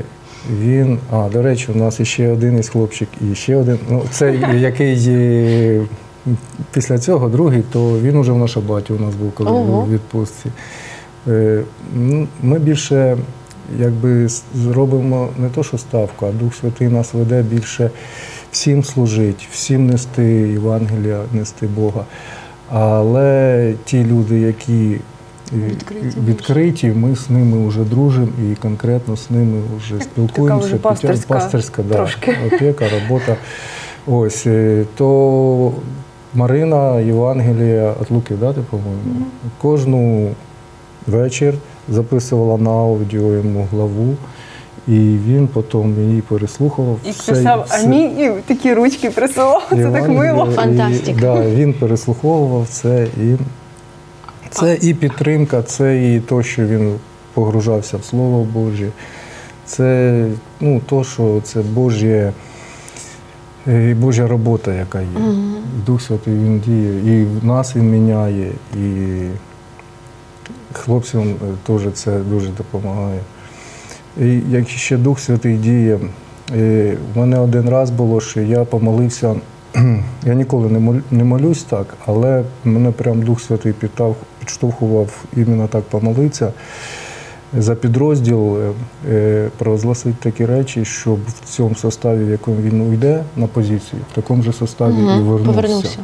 він, 0.61 0.99
а, 1.11 1.29
до 1.33 1.43
речі, 1.43 1.73
у 1.75 1.79
нас 1.79 2.03
ще 2.03 2.29
один 2.29 2.59
із 2.59 2.69
хлопчик, 2.69 3.09
і 3.31 3.35
ще 3.35 3.57
один. 3.57 3.79
Ну, 3.91 4.03
це 4.11 4.35
який 4.55 5.09
е, 5.09 5.87
після 6.73 6.99
цього, 6.99 7.29
другий, 7.29 7.63
то 7.73 8.01
він 8.01 8.17
уже 8.17 8.33
в 8.33 8.39
наша 8.39 8.61
баті 8.61 8.93
у 8.93 8.99
нас 8.99 9.15
був, 9.15 9.33
коли 9.33 9.51
Ого. 9.51 9.65
був 9.65 9.89
у 9.89 9.93
відпустці. 9.93 10.51
Е, 11.29 11.63
Ми 12.43 12.59
більше 12.59 13.17
якби 13.79 14.29
зробимо 14.55 15.29
не 15.39 15.49
то, 15.49 15.63
що 15.63 15.79
ставку, 15.79 16.27
а 16.27 16.33
Дух 16.33 16.55
Святий 16.55 16.89
нас 16.89 17.15
веде 17.15 17.43
більше 17.43 17.91
всім 18.53 18.85
служити, 18.85 19.45
всім 19.51 19.87
нести 19.87 20.25
Євангелія, 20.53 21.21
нести 21.33 21.67
Бога. 21.67 22.05
Але 22.73 23.75
ті 23.85 24.05
люди, 24.05 24.41
які 24.41 25.01
е, 25.53 25.57
Відкриті 25.69 26.13
відкриті, 26.27 26.93
ми 26.97 27.17
з 27.17 27.31
ними 27.31 27.69
вже 27.69 27.81
дружимо 27.85 28.29
і 28.53 28.55
конкретно 28.55 29.17
з 29.17 29.31
ними 29.31 29.61
вже 29.77 30.01
спілкуємося. 30.01 30.67
вже 30.67 30.77
підтя- 30.77 30.83
пастирська 30.83 31.35
пастирська 31.35 31.83
да, 31.83 31.95
трошки. 31.95 32.37
опіка, 32.47 32.85
робота. 32.89 33.37
Ось 34.07 34.47
е, 34.47 34.85
то 34.97 35.73
Марина 36.35 37.01
Євангелія 37.01 37.95
від 38.01 38.11
Луки, 38.11 38.35
да, 38.41 38.53
ти, 38.53 38.61
по-моєму, 38.71 39.27
кожну 39.63 40.31
вечір 41.07 41.55
записувала 41.89 42.59
на 42.59 42.71
аудіо 42.71 43.33
йому 43.35 43.69
главу, 43.73 44.17
і 44.89 45.17
він 45.29 45.49
потім 45.49 46.09
її 46.09 46.23
переслухав. 46.23 46.99
І 47.05 47.11
все- 47.11 47.33
писав 47.33 47.65
все- 47.69 47.85
амінь, 47.85 48.19
і 48.19 48.31
такі 48.47 48.75
ручки 48.75 49.11
присилав. 49.11 49.67
Це 49.71 49.91
так 49.91 50.09
мило. 50.09 50.51
Фантастика. 50.51 51.21
Да, 51.21 51.51
він 51.51 51.73
переслуховував 51.75 52.67
це 52.69 53.07
і 53.17 53.37
це 54.51 54.79
і 54.83 54.95
підтримка, 54.95 55.63
це 55.63 56.15
і 56.15 56.21
то, 56.21 56.43
що 56.43 56.67
він 56.67 56.95
погружався 57.35 57.97
в 57.97 58.05
Слово 58.05 58.47
Боже. 58.55 58.89
Це 59.67 60.27
ну, 60.61 60.81
то, 60.87 61.05
що 61.05 61.41
це 61.45 61.61
Божє, 61.61 62.33
е, 63.69 63.95
Божа 63.95 64.27
робота, 64.27 64.75
яка 64.75 65.01
є. 65.01 65.07
Дух 65.87 66.03
Святий 66.03 66.35
він 66.35 66.61
діє, 66.61 67.21
і 67.21 67.25
в 67.25 67.45
нас 67.45 67.77
він 67.77 67.91
міняє, 67.91 68.51
і 68.75 69.19
хлопцям 70.73 71.23
е, 71.23 71.35
теж 71.67 71.83
це 71.95 72.19
дуже 72.19 72.49
допомагає. 72.49 73.21
Як 74.49 74.69
ще 74.69 74.97
Дух 74.97 75.21
Святий 75.21 75.57
діє, 75.57 75.99
в 77.15 77.19
мене 77.19 77.39
один 77.39 77.69
раз 77.69 77.91
було, 77.91 78.21
що 78.21 78.41
я 78.41 78.65
помолився. 78.65 79.35
Я 80.27 80.35
ніколи 80.35 81.01
не 81.11 81.25
молюсь 81.25 81.63
так, 81.63 81.95
але 82.07 82.45
мене 82.65 82.91
прям 82.91 83.23
Дух 83.23 83.41
Святий 83.41 83.73
підтав, 83.73 84.17
підштовхував 84.39 85.25
іменно 85.37 85.69
так 85.69 85.83
помолитися 85.83 86.53
за 87.57 87.75
підрозділ, 87.75 88.59
е, 88.59 88.73
е, 89.11 89.51
провозгласити 89.59 90.17
такі 90.23 90.47
речі, 90.47 90.85
щоб 90.85 91.19
в 91.27 91.49
цьому 91.49 91.75
составі, 91.75 92.25
в 92.25 92.31
якому 92.31 92.57
він 92.61 92.81
уйде 92.81 93.25
на 93.37 93.47
позицію, 93.47 94.03
в 94.13 94.15
такому 94.15 94.43
же 94.43 94.53
составі 94.53 94.93
і 94.93 95.23
вернувся. 95.23 95.45
повернувся. 95.45 95.99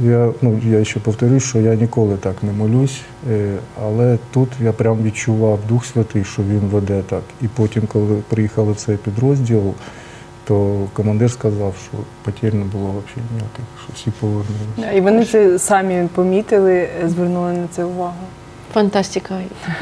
Я, 0.00 0.32
ну, 0.42 0.60
я 0.64 0.84
ще 0.84 1.00
повторюсь, 1.00 1.44
що 1.44 1.58
я 1.58 1.74
ніколи 1.74 2.16
так 2.16 2.42
не 2.42 2.52
молюсь, 2.52 3.00
е, 3.30 3.54
але 3.82 4.18
тут 4.30 4.48
я 4.60 4.72
прям 4.72 5.02
відчував 5.02 5.58
Дух 5.68 5.86
Святий, 5.86 6.24
що 6.24 6.42
він 6.42 6.60
веде 6.60 7.02
так. 7.08 7.22
І 7.42 7.48
потім, 7.48 7.82
коли 7.92 8.22
приїхали 8.28 8.72
в 8.72 8.76
цей 8.76 8.96
підрозділ, 8.96 9.74
то 10.44 10.86
командир 10.92 11.30
сказав, 11.30 11.74
що 11.88 11.98
потерь 12.22 12.54
не 12.54 12.64
було 12.64 12.84
взагалі 12.84 13.30
ніяких, 13.32 13.64
що 13.84 13.92
всі 13.94 14.10
повернулися. 14.20 14.92
І 14.94 15.00
вони 15.00 15.24
це 15.24 15.58
самі 15.58 16.08
помітили, 16.14 16.88
звернули 17.06 17.52
на 17.52 17.68
це 17.70 17.84
увагу. 17.84 18.14
Фантастика. 18.74 19.38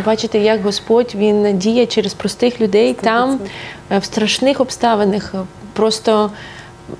Бачите, 0.06 0.38
як 0.38 0.62
Господь 0.62 1.14
він 1.14 1.58
діє 1.58 1.86
через 1.86 2.14
простих 2.14 2.60
людей 2.60 2.94
там, 2.94 3.38
е, 3.90 3.98
в 3.98 4.04
страшних 4.04 4.60
обставинах. 4.60 5.34
Просто, 5.72 6.30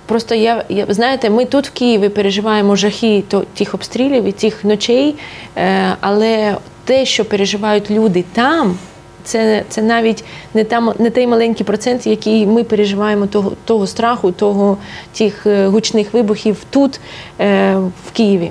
просто 0.06 0.34
я, 0.34 0.64
я 0.68 0.86
знаєте, 0.88 1.30
ми 1.30 1.44
тут 1.44 1.66
в 1.66 1.70
Києві 1.70 2.08
переживаємо 2.08 2.76
жахи 2.76 3.24
тих 3.54 3.74
обстрілів 3.74 4.24
і 4.24 4.32
тих 4.32 4.64
ночей, 4.64 5.14
е, 5.56 5.96
але 6.00 6.56
те, 6.84 7.04
що 7.06 7.24
переживають 7.24 7.90
люди 7.90 8.24
там. 8.32 8.78
Це, 9.24 9.64
це 9.68 9.82
навіть 9.82 10.24
не 10.54 10.64
там 10.64 10.92
не 10.98 11.10
той 11.10 11.26
маленький 11.26 11.66
процент, 11.66 12.06
який 12.06 12.46
ми 12.46 12.64
переживаємо 12.64 13.26
того, 13.26 13.52
того 13.64 13.86
страху, 13.86 14.32
того 14.32 14.78
тих 15.12 15.46
е, 15.46 15.66
гучних 15.66 16.14
вибухів 16.14 16.56
тут, 16.70 17.00
е, 17.40 17.76
в 18.06 18.10
Києві. 18.12 18.50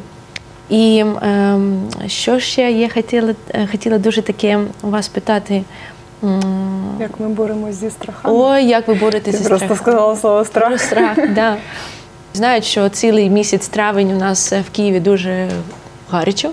І 0.69 1.03
ем, 1.21 1.81
що 2.07 2.39
ще 2.39 2.71
я 2.71 2.89
хотіла, 2.89 3.33
хотіла 3.71 3.97
дуже 3.97 4.21
таке 4.21 4.59
у 4.83 4.89
вас 4.89 5.07
питати. 5.07 5.63
Як 6.99 7.19
ми 7.19 7.29
боремось 7.29 7.75
зі 7.75 7.89
страхами. 7.89 8.35
Ой, 8.37 8.65
як 8.65 8.87
ви 8.87 8.93
боретеся 8.93 9.37
зі 9.37 9.43
просто 9.49 9.75
сказала 9.75 10.15
слово 10.15 10.45
страх. 10.45 10.67
Про 10.67 10.77
страх, 10.77 11.17
да. 11.35 11.57
Знають, 12.33 12.65
що 12.65 12.89
цілий 12.89 13.29
місяць 13.29 13.67
травень 13.67 14.11
у 14.11 14.15
нас 14.15 14.53
е, 14.53 14.63
в 14.67 14.69
Києві 14.69 14.99
дуже 14.99 15.49
гарячо. 16.09 16.51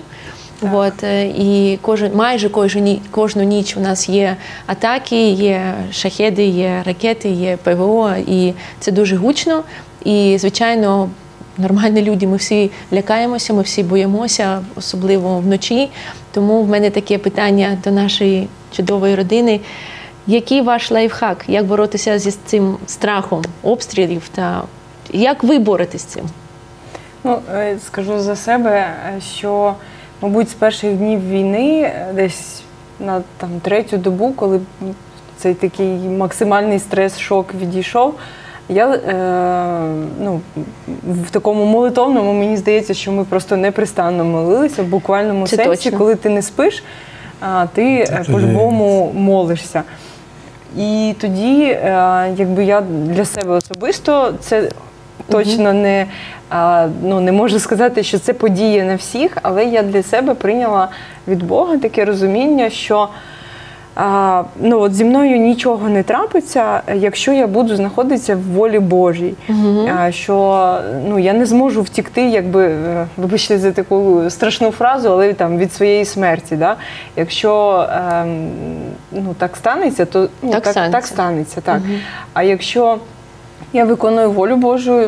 От, 0.73 1.03
е, 1.03 1.25
і 1.25 1.79
кожен, 1.81 2.15
майже 2.15 2.49
кожну, 2.49 2.99
кожну 3.11 3.43
ніч 3.43 3.77
у 3.77 3.79
нас 3.79 4.09
є 4.09 4.35
атаки, 4.65 5.29
є 5.29 5.73
шахеди, 5.91 6.43
є 6.45 6.83
ракети, 6.85 7.29
є 7.29 7.57
ПВО, 7.63 8.13
і 8.27 8.53
це 8.79 8.91
дуже 8.91 9.15
гучно. 9.15 9.63
І, 10.05 10.37
звичайно, 10.39 11.09
нормальні 11.57 12.01
люди, 12.01 12.27
ми 12.27 12.37
всі 12.37 12.71
лякаємося, 12.93 13.53
ми 13.53 13.61
всі 13.61 13.83
боїмося, 13.83 14.61
особливо 14.75 15.39
вночі. 15.39 15.89
Тому 16.31 16.63
в 16.63 16.69
мене 16.69 16.89
таке 16.89 17.17
питання 17.17 17.77
до 17.83 17.91
нашої 17.91 18.47
чудової 18.71 19.15
родини. 19.15 19.59
Який 20.27 20.61
ваш 20.61 20.91
лайфхак? 20.91 21.45
Як 21.47 21.65
боротися 21.65 22.19
зі 22.19 22.31
цим 22.45 22.77
страхом 22.85 23.41
обстрілів 23.63 24.29
та 24.35 24.63
як 25.13 25.43
ви 25.43 25.59
боретесь 25.59 26.01
з 26.01 26.05
цим? 26.05 26.23
Ну, 27.23 27.39
е, 27.55 27.77
скажу 27.85 28.19
за 28.19 28.35
себе, 28.35 28.71
е, 28.71 29.21
що, 29.21 29.73
мабуть, 30.21 30.49
з 30.49 30.53
перших 30.53 30.93
днів 30.93 31.29
війни, 31.29 31.81
е, 31.81 32.07
десь 32.13 32.63
на 32.99 33.23
там, 33.37 33.49
третю 33.61 33.97
добу, 33.97 34.33
коли 34.35 34.61
цей 35.37 35.53
такий 35.53 35.97
максимальний 35.97 36.79
стрес, 36.79 37.19
шок 37.19 37.53
відійшов, 37.61 38.15
я 38.69 38.93
е, 38.93 39.15
ну, 40.19 40.41
в 41.25 41.29
такому 41.31 41.65
молитовному, 41.65 42.33
мені 42.33 42.57
здається, 42.57 42.93
що 42.93 43.11
ми 43.11 43.23
просто 43.23 43.57
непристанно 43.57 44.25
молилися, 44.25 44.83
в 44.83 44.85
буквальному 44.85 45.47
Це 45.47 45.55
сенсі, 45.55 45.69
точно. 45.69 45.97
коли 45.97 46.15
ти 46.15 46.29
не 46.29 46.41
спиш, 46.41 46.83
а 47.39 47.67
ти 47.73 47.95
е, 47.95 48.05
Це 48.25 48.31
по-любому 48.31 49.11
молишся. 49.15 49.83
І 50.77 51.15
тоді, 51.21 51.63
е, 51.63 52.33
якби 52.37 52.63
я 52.65 52.81
для 52.81 53.25
себе 53.25 53.53
особисто, 53.53 54.33
це 54.39 54.69
точно 55.29 55.73
не, 55.73 56.05
а, 56.49 56.87
ну, 57.03 57.19
не 57.19 57.31
можу 57.31 57.59
сказати, 57.59 58.03
що 58.03 58.19
це 58.19 58.33
подія 58.33 58.83
на 58.83 58.95
всіх, 58.95 59.37
але 59.41 59.65
я 59.65 59.83
для 59.83 60.03
себе 60.03 60.33
прийняла 60.33 60.89
від 61.27 61.43
Бога 61.43 61.77
таке 61.77 62.05
розуміння, 62.05 62.69
що 62.69 63.07
а, 63.95 64.43
ну, 64.59 64.79
от 64.79 64.93
зі 64.93 65.05
мною 65.05 65.37
нічого 65.37 65.89
не 65.89 66.03
трапиться, 66.03 66.81
якщо 66.95 67.33
я 67.33 67.47
буду 67.47 67.75
знаходитися 67.75 68.35
в 68.35 68.41
волі 68.41 68.79
Божій. 68.79 69.33
А, 69.99 70.11
що 70.11 70.77
ну, 71.07 71.19
я 71.19 71.33
не 71.33 71.45
зможу 71.45 71.81
втікти, 71.81 72.21
якби, 72.21 72.65
е, 72.65 73.07
вибачте 73.17 73.57
за 73.57 73.71
таку 73.71 74.21
страшну 74.29 74.71
фразу, 74.71 75.11
але 75.11 75.33
там 75.33 75.57
від 75.57 75.73
своєї 75.73 76.05
смерті. 76.05 76.55
Да? 76.55 76.75
Якщо 77.15 77.85
ем, 77.91 78.49
ну, 79.11 79.35
так 79.37 79.55
станеться, 79.55 80.05
то 80.05 80.29
ну, 80.41 80.51
Так 80.51 80.63
так, 80.63 80.71
станеться. 80.71 80.97
так 80.97 81.05
станеться. 81.05 81.61
Так. 81.61 81.81
А 82.33 82.43
якщо 82.43 82.97
я 83.73 83.85
виконую 83.85 84.31
волю 84.31 84.55
Божу, 84.55 84.93
е, 84.93 85.07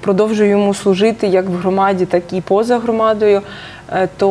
продовжую 0.00 0.50
йому 0.50 0.74
служити 0.74 1.26
як 1.26 1.46
в 1.46 1.52
громаді, 1.52 2.06
так 2.06 2.32
і 2.32 2.40
поза 2.40 2.78
громадою, 2.78 3.42
то 4.16 4.30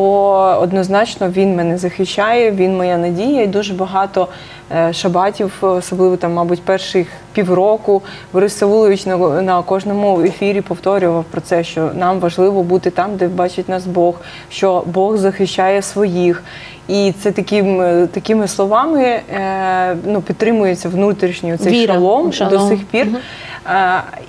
однозначно 0.60 1.30
він 1.30 1.56
мене 1.56 1.78
захищає, 1.78 2.50
він 2.50 2.76
моя 2.76 2.98
надія. 2.98 3.42
І 3.42 3.46
дуже 3.46 3.74
багато 3.74 4.28
е, 4.72 4.92
шабатів, 4.92 5.52
особливо 5.60 6.16
там, 6.16 6.32
мабуть, 6.32 6.62
перших 6.62 7.06
півроку, 7.32 8.02
Борис 8.32 8.58
Савулович 8.58 9.06
на, 9.06 9.16
на 9.42 9.62
кожному 9.62 10.20
ефірі 10.20 10.60
повторював 10.60 11.24
про 11.24 11.40
це, 11.40 11.64
що 11.64 11.90
нам 11.94 12.20
важливо 12.20 12.62
бути 12.62 12.90
там, 12.90 13.16
де 13.16 13.28
бачить 13.28 13.68
нас 13.68 13.86
Бог, 13.86 14.14
що 14.50 14.82
Бог 14.86 15.16
захищає 15.16 15.82
своїх. 15.82 16.42
І 16.88 17.12
це 17.22 17.32
таким, 17.32 17.80
е, 17.80 18.06
такими 18.06 18.48
словами 18.48 19.02
е, 19.02 19.96
ну, 20.06 20.20
підтримується 20.20 20.88
внутрішній 20.88 21.56
цей 21.56 21.86
шалом, 21.86 22.32
шалом. 22.32 22.52
до 22.52 22.68
сих 22.68 22.84
пір. 22.84 23.06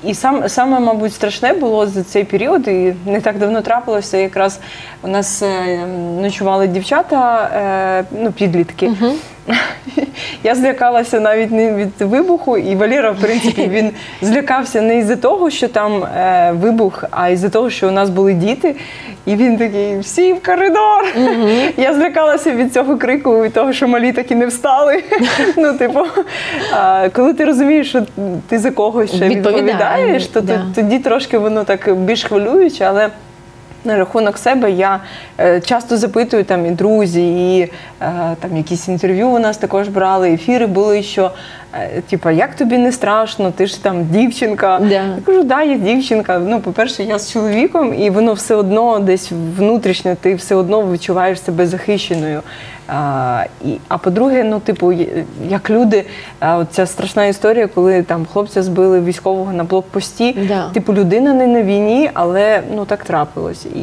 І 0.04 0.14
сам, 0.14 0.50
саме, 0.50 0.80
мабуть, 0.80 1.14
страшне 1.14 1.54
було 1.54 1.88
за 1.88 2.04
цей 2.04 2.24
період, 2.24 2.68
і 2.68 2.94
не 3.06 3.22
так 3.22 3.38
давно 3.38 3.62
трапилося. 3.62 4.18
Якраз 4.18 4.60
у 5.02 5.08
нас 5.08 5.42
е, 5.42 5.78
ночували 6.22 6.68
дівчата, 6.68 7.50
е, 7.56 8.04
ну, 8.12 8.32
підлітки. 8.32 8.92
Я 10.44 10.56
злякалася 10.56 11.20
навіть 11.20 11.52
не 11.52 11.74
від 11.74 12.02
вибуху, 12.02 12.58
і 12.58 12.76
Валера, 12.76 13.12
в 13.12 13.18
принципі, 13.18 13.68
він 13.68 13.92
злякався 14.22 14.82
не 14.82 14.98
із-за 14.98 15.16
того, 15.16 15.50
що 15.50 15.68
там 15.68 16.04
е, 16.04 16.52
вибух, 16.52 17.04
а 17.12 17.30
із-за 17.30 17.50
того, 17.50 17.70
що 17.70 17.88
у 17.88 17.92
нас 17.92 18.10
були 18.10 18.34
діти. 18.34 18.76
І 19.26 19.36
він 19.36 19.58
такий: 19.58 20.00
всі 20.00 20.34
в 20.34 20.44
коридор. 20.44 21.16
Я 21.78 21.94
злякалася 21.94 22.52
від 22.52 22.74
цього 22.74 22.98
крику, 22.98 23.42
від 23.42 23.54
того, 23.54 23.74
що 23.74 23.88
малі 23.88 24.12
таки 24.12 24.36
не 24.36 24.46
встали. 24.46 25.04
Ну, 25.58 25.74
типу, 25.74 26.00
а, 26.74 27.10
коли 27.14 27.34
ти 27.34 27.46
розумієш, 27.46 27.90
що 27.90 28.02
ти 28.48 28.60
за 28.60 28.72
когось 28.72 29.16
ще 29.16 29.30
відповідаєш, 29.30 30.28
то 30.28 30.42
да. 30.42 30.66
тоді 30.76 31.00
трошки 31.00 31.38
воно 31.38 31.64
так 31.64 31.96
більш 31.96 32.24
хвилююче, 32.24 32.86
але. 32.86 33.10
На 33.84 33.98
рахунок 33.98 34.38
себе. 34.38 34.72
Я 34.72 35.00
е, 35.40 35.62
часто 35.62 35.98
запитую 35.98 36.44
там 36.44 36.66
і 36.66 36.72
друзі, 36.72 37.56
і 37.58 37.62
е, 37.62 37.72
там 38.40 38.58
якісь 38.58 38.88
інтерв'ю 38.88 39.28
у 39.28 39.40
нас 39.40 39.58
також 39.58 39.88
брали, 39.88 40.34
ефіри 40.34 40.66
були, 40.66 41.04
що 41.04 41.32
типа, 42.10 42.32
як 42.32 42.56
тобі 42.56 42.78
не 42.78 42.92
страшно, 42.92 43.52
ти 43.52 43.66
ж 43.66 43.84
там 43.84 44.06
дівчинка. 44.06 44.80
Да. 44.80 44.88
Я 44.88 45.18
кажу, 45.26 45.44
да, 45.44 45.64
я 45.64 45.78
дівчинка. 45.78 46.40
Ну, 46.40 46.60
по-перше, 46.60 47.04
я 47.04 47.20
з 47.20 47.32
чоловіком, 47.32 47.94
і 47.94 48.10
воно 48.10 48.34
все 48.34 48.56
одно 48.56 49.00
десь 49.00 49.32
внутрішньо, 49.58 50.16
ти 50.22 50.36
все 50.36 50.56
одно 50.56 50.92
відчуваєш 50.92 51.42
себе 51.42 51.68
захищеною. 51.68 52.42
А, 52.88 53.44
і, 53.66 53.78
а 53.88 53.98
по-друге, 53.98 54.44
ну, 54.44 54.60
типу, 54.60 54.94
як 55.50 55.70
люди, 55.70 56.06
ця 56.72 56.86
страшна 56.86 57.26
історія, 57.26 57.68
коли 57.68 58.04
там 58.04 58.26
хлопця 58.34 58.64
збили 58.64 59.02
військового 59.02 59.54
на 59.54 59.64
блокпості. 59.64 60.38
Да. 60.48 60.70
Типу, 60.70 60.94
людина 60.94 61.34
не 61.34 61.48
на 61.48 61.64
війні, 61.64 62.10
але 62.14 62.62
ну 62.76 62.86
так 62.86 63.04
трапилось. 63.04 63.66
І, 63.66 63.80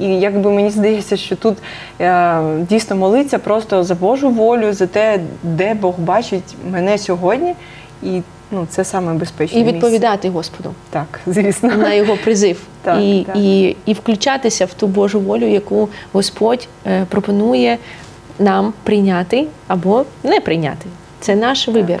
і 0.00 0.06
якби 0.06 0.50
мені 0.50 0.70
здається, 0.70 1.16
що 1.16 1.36
тут 1.36 1.56
е, 2.00 2.40
дійсно 2.68 2.96
молиться 2.96 3.38
просто 3.38 3.84
за 3.84 3.94
Божу 3.94 4.30
волю, 4.30 4.72
за 4.72 4.86
те, 4.86 5.20
де 5.42 5.74
Бог 5.74 5.94
бачить 5.98 6.54
мене 6.70 6.98
сьогодні. 6.98 7.54
І 8.02 8.20
ну, 8.50 8.66
це 8.70 8.84
саме 8.84 9.14
безпечне 9.14 9.60
І 9.60 9.62
місце. 9.64 9.74
відповідати 9.74 10.30
Господу 10.30 10.70
Так, 10.90 11.20
звісно. 11.26 11.68
на 11.76 11.92
його 11.92 12.16
призив. 12.24 12.60
Так, 12.82 13.00
і, 13.02 13.24
так. 13.26 13.36
І, 13.36 13.76
і 13.86 13.92
включатися 13.92 14.64
в 14.66 14.74
ту 14.74 14.86
Божу 14.86 15.20
волю, 15.20 15.46
яку 15.46 15.88
Господь 16.12 16.68
е, 16.86 17.06
пропонує 17.08 17.78
нам 18.38 18.72
прийняти 18.82 19.46
або 19.68 20.04
не 20.24 20.40
прийняти. 20.40 20.86
Це 21.20 21.36
наш 21.36 21.68
вибір. 21.68 21.98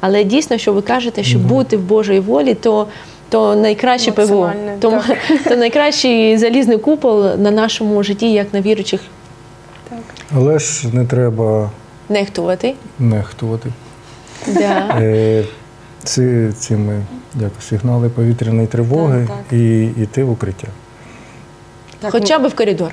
Але 0.00 0.24
дійсно, 0.24 0.58
що 0.58 0.72
ви 0.72 0.82
кажете, 0.82 1.22
що 1.22 1.38
бути 1.38 1.76
в 1.76 1.80
Божій 1.80 2.20
волі, 2.20 2.54
то, 2.54 2.86
то 3.28 3.56
найкраще 3.56 4.12
ПВО, 4.12 4.52
то, 4.80 5.02
то 5.48 5.56
найкращий 5.56 6.38
залізний 6.38 6.78
купол 6.78 7.24
на 7.36 7.50
нашому 7.50 8.02
житті, 8.02 8.32
як 8.32 8.54
на 8.54 8.60
віручих, 8.60 9.00
Але 10.36 10.58
ж 10.58 10.88
не 10.96 11.04
треба 11.04 11.70
нехтувати. 12.08 12.74
нехтувати. 12.98 13.70
Да. 14.46 14.88
Е, 15.00 15.44
Ці, 16.04 16.48
цими 16.58 17.02
як, 17.40 17.50
сигнали 17.68 18.08
повітряної 18.08 18.66
тривоги 18.66 19.26
Так, 19.28 19.36
так. 19.36 19.58
і 19.58 19.84
йти 19.84 20.24
в 20.24 20.30
укриття. 20.30 20.66
Так, 22.00 22.12
Хоча 22.12 22.38
б 22.38 22.46
в 22.48 22.54
коридор. 22.54 22.92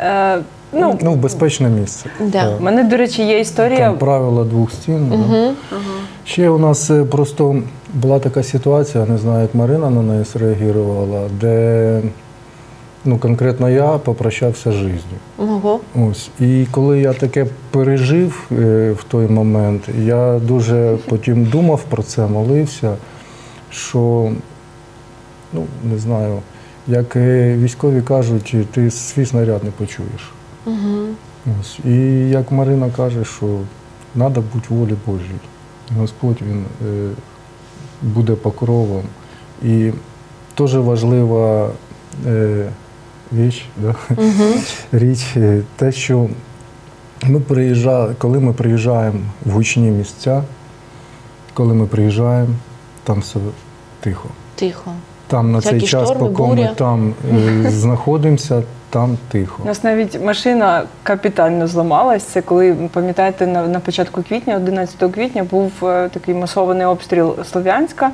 Е, 0.00 0.38
ну, 0.72 0.98
Ну, 1.02 1.12
в 1.12 1.16
безпечне 1.16 1.68
місце. 1.68 2.10
Да. 2.20 2.56
У 2.56 2.62
мене, 2.62 2.84
до 2.84 2.96
речі, 2.96 3.22
є 3.22 3.40
історія. 3.40 3.78
Там 3.78 3.98
правила 3.98 4.44
двох 4.44 4.72
стін. 4.72 5.12
да. 5.30 5.52
Ще 6.24 6.48
у 6.48 6.58
нас 6.58 6.90
е, 6.90 7.04
просто 7.04 7.62
була 7.94 8.18
така 8.18 8.42
ситуація, 8.42 9.06
не 9.06 9.18
знаю, 9.18 9.42
як 9.42 9.54
Марина 9.54 9.90
на 9.90 10.02
неї 10.02 10.24
зреагувала, 10.24 11.28
де 11.40 12.02
ну, 13.04 13.18
конкретно 13.18 13.70
я 13.70 13.88
попрощався 13.88 14.72
з 14.72 14.74
життю. 14.74 15.16
Ого. 15.38 15.80
Ось. 16.10 16.30
І 16.40 16.66
коли 16.70 17.00
я 17.00 17.12
таке 17.12 17.46
пережив 17.70 18.50
е, 18.52 18.90
в 18.98 19.04
той 19.04 19.28
момент, 19.28 19.82
я 19.98 20.38
дуже 20.38 20.96
потім 21.08 21.44
думав 21.44 21.82
про 21.90 22.02
це, 22.02 22.26
молився, 22.26 22.96
що 23.70 24.30
ну, 25.52 25.64
не 25.84 25.98
знаю, 25.98 26.38
як 26.88 27.16
е, 27.16 27.56
військові 27.56 28.02
кажуть, 28.02 28.56
ти 28.72 28.90
свій 28.90 29.26
снаряд 29.26 29.64
не 29.64 29.70
почуєш. 29.70 30.32
Ось. 31.60 31.78
І 31.84 31.96
як 32.28 32.50
Марина 32.50 32.90
каже, 32.90 33.24
що 33.24 33.58
треба 34.14 34.42
бути 34.54 34.66
волі 34.74 34.94
Божій. 35.06 35.40
Господь 35.98 36.36
він 36.42 36.64
е, 36.88 37.10
буде 38.02 38.32
покровом. 38.32 39.02
І 39.62 39.90
дуже 40.56 40.80
важлива 40.80 41.70
е, 42.26 42.68
річ, 43.32 43.64
да? 43.76 43.94
річ 44.92 45.36
е, 45.36 45.62
те, 45.76 45.92
що 45.92 46.28
ми 47.22 47.40
приїжджали, 47.40 48.14
коли 48.18 48.40
ми 48.40 48.52
приїжджаємо 48.52 49.18
в 49.46 49.50
гучні 49.50 49.90
місця, 49.90 50.42
коли 51.54 51.74
ми 51.74 51.86
приїжджаємо, 51.86 52.54
там 53.04 53.20
все 53.20 53.38
тихо. 54.00 54.28
Тихо. 54.54 54.92
Там 55.26 55.52
на 55.52 55.60
цей 55.60 55.72
Всякі 55.72 55.86
час, 55.86 56.08
шторми, 56.08 56.28
поки 56.28 56.62
ми 56.62 56.70
там 56.76 57.14
е, 57.32 57.70
знаходимося, 57.70 58.62
там 58.92 59.18
тихо. 59.30 59.62
У 59.64 59.66
нас 59.66 59.84
навіть 59.84 60.24
машина 60.24 60.82
капітально 61.02 61.66
зламалась. 61.66 62.22
Це 62.22 62.42
коли 62.42 62.74
пам'ятаєте, 62.92 63.46
на, 63.46 63.66
на 63.68 63.80
початку 63.80 64.22
квітня, 64.28 64.56
11 64.56 65.12
квітня, 65.14 65.44
був 65.50 65.72
е, 65.82 66.08
такий 66.08 66.34
масований 66.34 66.86
обстріл 66.86 67.34
Слов'янська. 67.44 68.10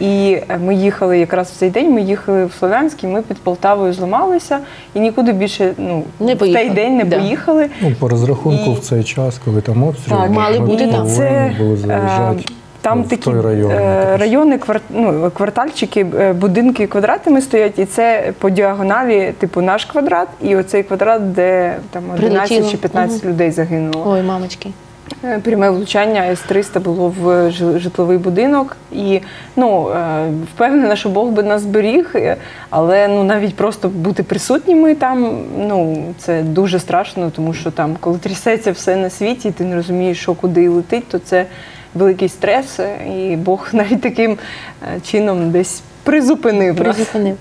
І 0.00 0.38
е, 0.48 0.58
ми 0.58 0.74
їхали 0.74 1.18
якраз 1.18 1.50
в 1.50 1.56
цей 1.56 1.70
день. 1.70 1.92
Ми 1.94 2.02
їхали 2.02 2.44
в 2.44 2.52
Слов'янськ, 2.58 3.04
і 3.04 3.06
ми 3.06 3.22
під 3.22 3.36
Полтавою 3.36 3.92
зламалися 3.92 4.58
і 4.94 5.00
нікуди 5.00 5.32
більше 5.32 5.72
ну 5.78 6.04
Не 6.20 6.34
в 6.34 6.38
поїхали. 6.38 6.66
той 6.66 6.74
день 6.74 6.96
не 6.96 7.04
Да. 7.04 7.18
поїхали. 7.18 7.68
Ну, 7.80 7.92
по 7.98 8.08
розрахунку 8.08 8.70
І- 8.70 8.74
в 8.74 8.80
цей 8.80 9.04
час, 9.04 9.40
коли 9.44 9.60
там 9.60 9.82
обстріл, 9.84 10.16
Так, 10.18 10.30
мали 10.30 10.58
бути 10.60 10.86
там. 10.86 11.02
були 11.06 11.24
е, 11.24 11.56
заїжджати 11.76 12.44
Там 12.86 13.02
в 13.02 13.08
такі 13.08 13.22
той 13.22 13.40
район. 13.40 13.70
е, 13.70 14.16
райони, 14.16 14.56
квар- 14.56 14.80
ну, 14.90 15.30
квартальчики, 15.30 16.06
е, 16.18 16.32
будинки 16.32 16.86
квадратами 16.86 17.40
стоять, 17.40 17.78
і 17.78 17.84
це 17.84 18.32
по 18.38 18.50
діагоналі, 18.50 19.32
типу, 19.38 19.60
наш 19.60 19.84
квадрат, 19.84 20.28
і 20.42 20.56
оцей 20.56 20.82
квадрат, 20.82 21.32
де 21.32 21.76
там 21.90 22.02
11 22.14 22.48
Прилетіло. 22.48 22.70
чи 22.70 22.76
15 22.76 23.24
людей 23.24 23.50
загинуло. 23.50 24.04
Ой, 24.06 24.22
мамочки. 24.22 24.70
Е, 25.24 25.38
пряме 25.38 25.70
влучання 25.70 26.24
С-300 26.24 26.80
було 26.80 27.14
в 27.22 27.50
житловий 27.78 28.18
будинок, 28.18 28.76
і 28.92 29.20
ну 29.56 29.88
е, 29.90 30.28
впевнена, 30.54 30.96
що 30.96 31.08
Бог 31.08 31.28
би 31.28 31.42
нас 31.42 31.62
зберіг, 31.62 32.10
е, 32.14 32.36
але 32.70 33.08
ну 33.08 33.24
навіть 33.24 33.56
просто 33.56 33.88
бути 33.88 34.22
присутніми 34.22 34.94
там, 34.94 35.38
ну 35.58 36.04
це 36.18 36.42
дуже 36.42 36.78
страшно, 36.78 37.30
тому 37.30 37.54
що 37.54 37.70
там, 37.70 37.96
коли 38.00 38.18
трясеться 38.18 38.72
все 38.72 38.96
на 38.96 39.10
світі, 39.10 39.48
і 39.48 39.52
ти 39.52 39.64
не 39.64 39.76
розумієш, 39.76 40.20
що 40.20 40.34
куди 40.34 40.68
летить, 40.68 41.08
то 41.08 41.18
це 41.18 41.46
великий 41.94 42.28
стрес, 42.28 42.80
і 43.18 43.36
Бог 43.36 43.68
навіть 43.72 44.00
таким 44.00 44.38
чином 45.10 45.50
десь. 45.50 45.82
Призупинив 46.02 46.76
призупинив 46.76 47.36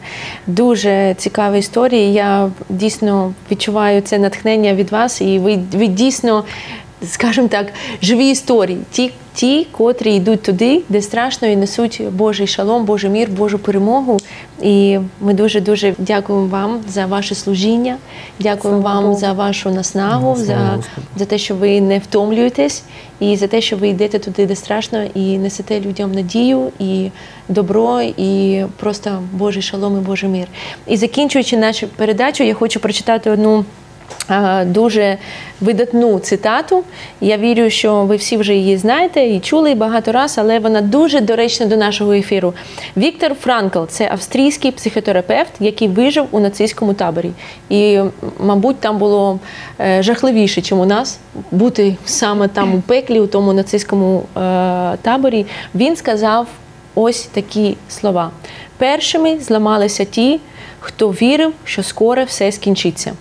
дуже 0.47 1.15
цікава 1.17 1.57
історія. 1.57 2.09
Я 2.09 2.51
дійсно 2.69 3.33
відчуваю 3.51 4.01
це 4.01 4.17
натхнення 4.17 4.73
від 4.73 4.91
вас, 4.91 5.21
і 5.21 5.39
ви 5.39 5.59
ви 5.73 5.87
дійсно 5.87 6.43
скажімо 7.03 7.47
так, 7.47 7.67
живі 8.01 8.29
історії, 8.29 8.79
ті, 8.91 9.11
ті, 9.35 9.67
котрі 9.71 10.15
йдуть 10.15 10.41
туди, 10.41 10.81
де 10.89 11.01
страшно 11.01 11.47
і 11.47 11.55
несуть 11.55 12.01
Божий 12.11 12.47
шалом, 12.47 12.85
Божий 12.85 13.09
мір, 13.09 13.29
Божу 13.29 13.59
перемогу. 13.59 14.19
І 14.61 14.99
ми 15.21 15.33
дуже 15.33 15.61
дуже 15.61 15.93
дякуємо 15.97 16.47
вам 16.47 16.79
за 16.87 17.05
ваше 17.05 17.35
служіння. 17.35 17.97
Дякуємо 18.39 18.81
Слава 18.81 18.95
вам 18.95 19.03
Богу. 19.03 19.19
за 19.19 19.33
вашу 19.33 19.69
наснагу, 19.69 20.35
за, 20.35 20.79
за 21.15 21.25
те, 21.25 21.37
що 21.37 21.55
ви 21.55 21.81
не 21.81 21.99
втомлюєтесь, 21.99 22.83
і 23.19 23.35
за 23.35 23.47
те, 23.47 23.61
що 23.61 23.77
ви 23.77 23.87
йдете 23.87 24.19
туди, 24.19 24.45
де 24.45 24.55
страшно, 24.55 25.03
і 25.03 25.37
несете 25.37 25.79
людям 25.79 26.11
надію 26.11 26.71
і 26.79 27.09
добро, 27.49 28.01
і 28.01 28.63
просто 28.75 29.23
Божий 29.33 29.61
шалом 29.61 29.97
і 29.97 30.01
Божий 30.01 30.29
мір. 30.29 30.47
І 30.87 30.97
закінчуючи 30.97 31.57
нашу 31.57 31.87
передачу, 31.87 32.43
я 32.43 32.53
хочу 32.53 32.79
прочитати 32.79 33.31
одну. 33.31 33.65
Дуже 34.65 35.17
видатну 35.61 36.19
цитату. 36.19 36.83
Я 37.21 37.37
вірю, 37.37 37.69
що 37.69 38.03
ви 38.03 38.15
всі 38.15 38.37
вже 38.37 38.55
її 38.55 38.77
знаєте 38.77 39.25
і 39.27 39.39
чули 39.39 39.75
багато 39.75 40.11
раз, 40.11 40.37
але 40.37 40.59
вона 40.59 40.81
дуже 40.81 41.21
доречна 41.21 41.65
до 41.65 41.77
нашого 41.77 42.13
ефіру. 42.13 42.53
Віктор 42.97 43.33
Франкл 43.33 43.83
це 43.89 44.09
австрійський 44.11 44.71
психотерапевт, 44.71 45.51
який 45.59 45.87
вижив 45.87 46.27
у 46.31 46.39
нацистському 46.39 46.93
таборі. 46.93 47.31
І, 47.69 47.99
мабуть, 48.39 48.79
там 48.79 48.97
було 48.97 49.39
е, 49.79 50.03
жахливіше, 50.03 50.61
ніж 50.61 50.71
у 50.71 50.85
нас 50.85 51.19
бути 51.51 51.97
саме 52.05 52.47
там 52.47 52.75
у 52.75 52.81
пеклі, 52.81 53.19
у 53.19 53.27
тому 53.27 53.53
нацистському 53.53 54.23
е, 54.37 54.97
таборі. 55.01 55.45
Він 55.75 55.95
сказав 55.95 56.47
ось 56.95 57.21
такі 57.25 57.77
слова: 57.89 58.31
першими 58.77 59.39
зламалися 59.39 60.05
ті, 60.05 60.39
хто 60.79 61.09
вірив, 61.09 61.53
що 61.63 61.83
скоро 61.83 62.23
все 62.23 62.51
скінчиться. 62.51 63.13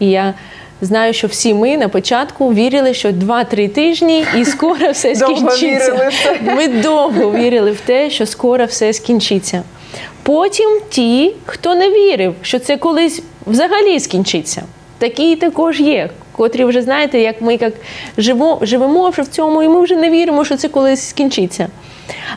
І 0.00 0.10
я 0.10 0.34
знаю, 0.80 1.12
що 1.12 1.26
всі 1.26 1.54
ми 1.54 1.76
на 1.76 1.88
початку 1.88 2.54
вірили, 2.54 2.94
що 2.94 3.08
2-3 3.08 3.68
тижні 3.68 4.24
і 4.38 4.44
скоро 4.44 4.90
все 4.90 5.14
скінчиться. 5.14 6.10
Ми 6.42 6.68
довго 6.68 7.32
вірили 7.32 7.70
в 7.70 7.80
те, 7.80 8.10
що 8.10 8.26
скоро 8.26 8.64
все 8.64 8.92
скінчиться. 8.92 9.62
Потім 10.22 10.80
ті, 10.88 11.34
хто 11.46 11.74
не 11.74 11.90
вірив, 11.90 12.34
що 12.42 12.58
це 12.58 12.76
колись 12.76 13.22
взагалі 13.46 14.00
скінчиться. 14.00 14.62
Такі 14.98 15.36
також 15.36 15.80
є, 15.80 16.10
котрі 16.32 16.64
вже 16.64 16.82
знаєте, 16.82 17.20
як 17.20 17.42
ми 17.42 17.54
як 17.54 17.72
живо, 18.18 18.58
живемо 18.62 19.08
вже 19.08 19.22
в 19.22 19.28
цьому, 19.28 19.62
і 19.62 19.68
ми 19.68 19.80
вже 19.80 19.96
не 19.96 20.10
віримо, 20.10 20.44
що 20.44 20.56
це 20.56 20.68
колись 20.68 21.08
скінчиться. 21.08 21.68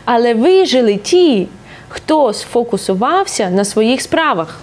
Але 0.06 0.34
вижили 0.34 0.96
ті, 0.96 1.48
хто 1.90 2.34
сфокусувався 2.34 3.50
на 3.50 3.66
своїх 3.66 4.02
справах 4.02 4.60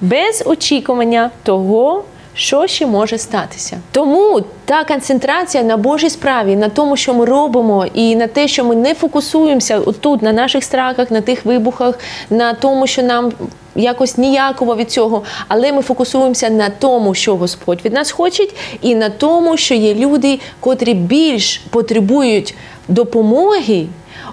без 0.00 0.42
очікування 0.46 1.30
того, 1.42 2.04
що 2.34 2.66
ще 2.66 2.86
може 2.86 3.18
статися. 3.18 3.78
Тому 3.92 4.42
та 4.64 4.84
концентрація 4.84 5.64
на 5.64 5.76
Божій 5.76 6.10
справі, 6.10 6.56
на 6.56 6.68
тому, 6.68 6.96
що 6.96 7.14
ми 7.14 7.24
робимо, 7.24 7.86
і 7.94 8.16
на 8.16 8.26
те, 8.26 8.48
що 8.48 8.64
ми 8.64 8.76
не 8.76 8.94
фокусуємося 8.94 9.80
тут, 9.80 10.22
на 10.22 10.32
наших 10.32 10.64
страхах, 10.64 11.10
на 11.10 11.20
тих 11.20 11.44
вибухах, 11.44 11.98
на 12.30 12.54
тому, 12.54 12.86
що 12.86 13.02
нам. 13.02 13.32
Якось 13.76 14.18
ніяково 14.18 14.76
від 14.76 14.90
цього, 14.90 15.22
але 15.48 15.72
ми 15.72 15.82
фокусуємося 15.82 16.50
на 16.50 16.70
тому, 16.70 17.14
що 17.14 17.36
Господь 17.36 17.84
від 17.84 17.92
нас 17.92 18.10
хоче, 18.10 18.46
і 18.82 18.94
на 18.94 19.08
тому, 19.08 19.56
що 19.56 19.74
є 19.74 19.94
люди, 19.94 20.40
котрі 20.60 20.94
більш 20.94 21.62
потребують 21.70 22.54
допомоги. 22.88 23.86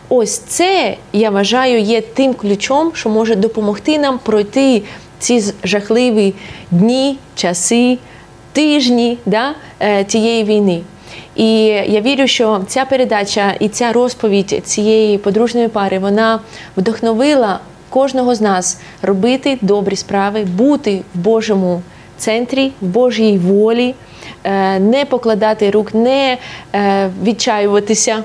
Ось 0.09 0.37
це 0.37 0.97
я 1.13 1.29
вважаю 1.29 1.79
є 1.79 2.01
тим 2.01 2.33
ключом, 2.33 2.91
що 2.93 3.09
може 3.09 3.35
допомогти 3.35 3.97
нам 3.97 4.19
пройти 4.19 4.81
ці 5.21 5.43
жахливі 5.63 6.34
дні, 6.71 7.17
часи, 7.36 7.97
тижні 8.53 9.17
да, 9.25 9.51
е, 9.81 10.03
цієї 10.03 10.43
війни. 10.43 10.81
І 11.36 11.63
я 11.65 12.01
вірю, 12.01 12.27
що 12.27 12.62
ця 12.67 12.86
передача 12.86 13.53
і 13.60 13.69
ця 13.69 13.91
розповідь 13.91 14.62
цієї 14.63 15.17
подружньої 15.17 15.67
пари 15.67 15.99
вона 15.99 16.39
вдохновила 16.77 17.60
кожного 17.89 18.36
з 18.36 18.41
нас 18.41 18.81
робити 19.01 19.57
добрі 19.62 19.95
справи, 19.95 20.43
бути 20.43 21.01
в 21.15 21.19
Божому 21.19 21.81
центрі, 22.17 22.71
в 22.81 22.86
Божій 22.86 23.38
волі, 23.38 23.95
е, 24.43 24.79
не 24.79 25.05
покладати 25.05 25.71
рук, 25.71 25.93
не 25.93 26.38
е, 26.75 27.10
відчаюватися. 27.23 28.23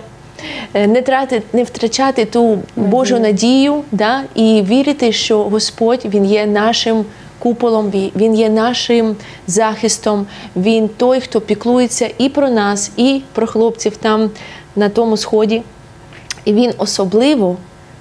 Е, 0.75 0.87
не 0.87 1.03
трати, 1.03 1.42
не 1.53 1.64
втрачати 1.64 2.25
ту 2.25 2.59
Божу 2.77 3.18
надію, 3.18 3.83
да, 3.92 4.22
і 4.35 4.62
вірити, 4.62 5.12
що 5.12 5.42
Господь 5.42 6.05
Він 6.05 6.25
є 6.25 6.46
нашим 6.46 7.05
куполом, 7.38 7.90
Він 8.16 8.35
є 8.35 8.49
нашим 8.49 9.16
захистом, 9.46 10.27
Він 10.57 10.88
той, 10.88 11.20
хто 11.20 11.40
піклується 11.40 12.11
і 12.18 12.29
про 12.29 12.51
нас, 12.51 12.90
і 12.96 13.22
про 13.33 13.46
хлопців 13.46 13.96
там 13.96 14.31
на 14.77 14.88
тому 14.88 15.16
сході. 15.16 15.62
І 16.44 16.53
Він 16.53 16.72
особливо 16.79 17.57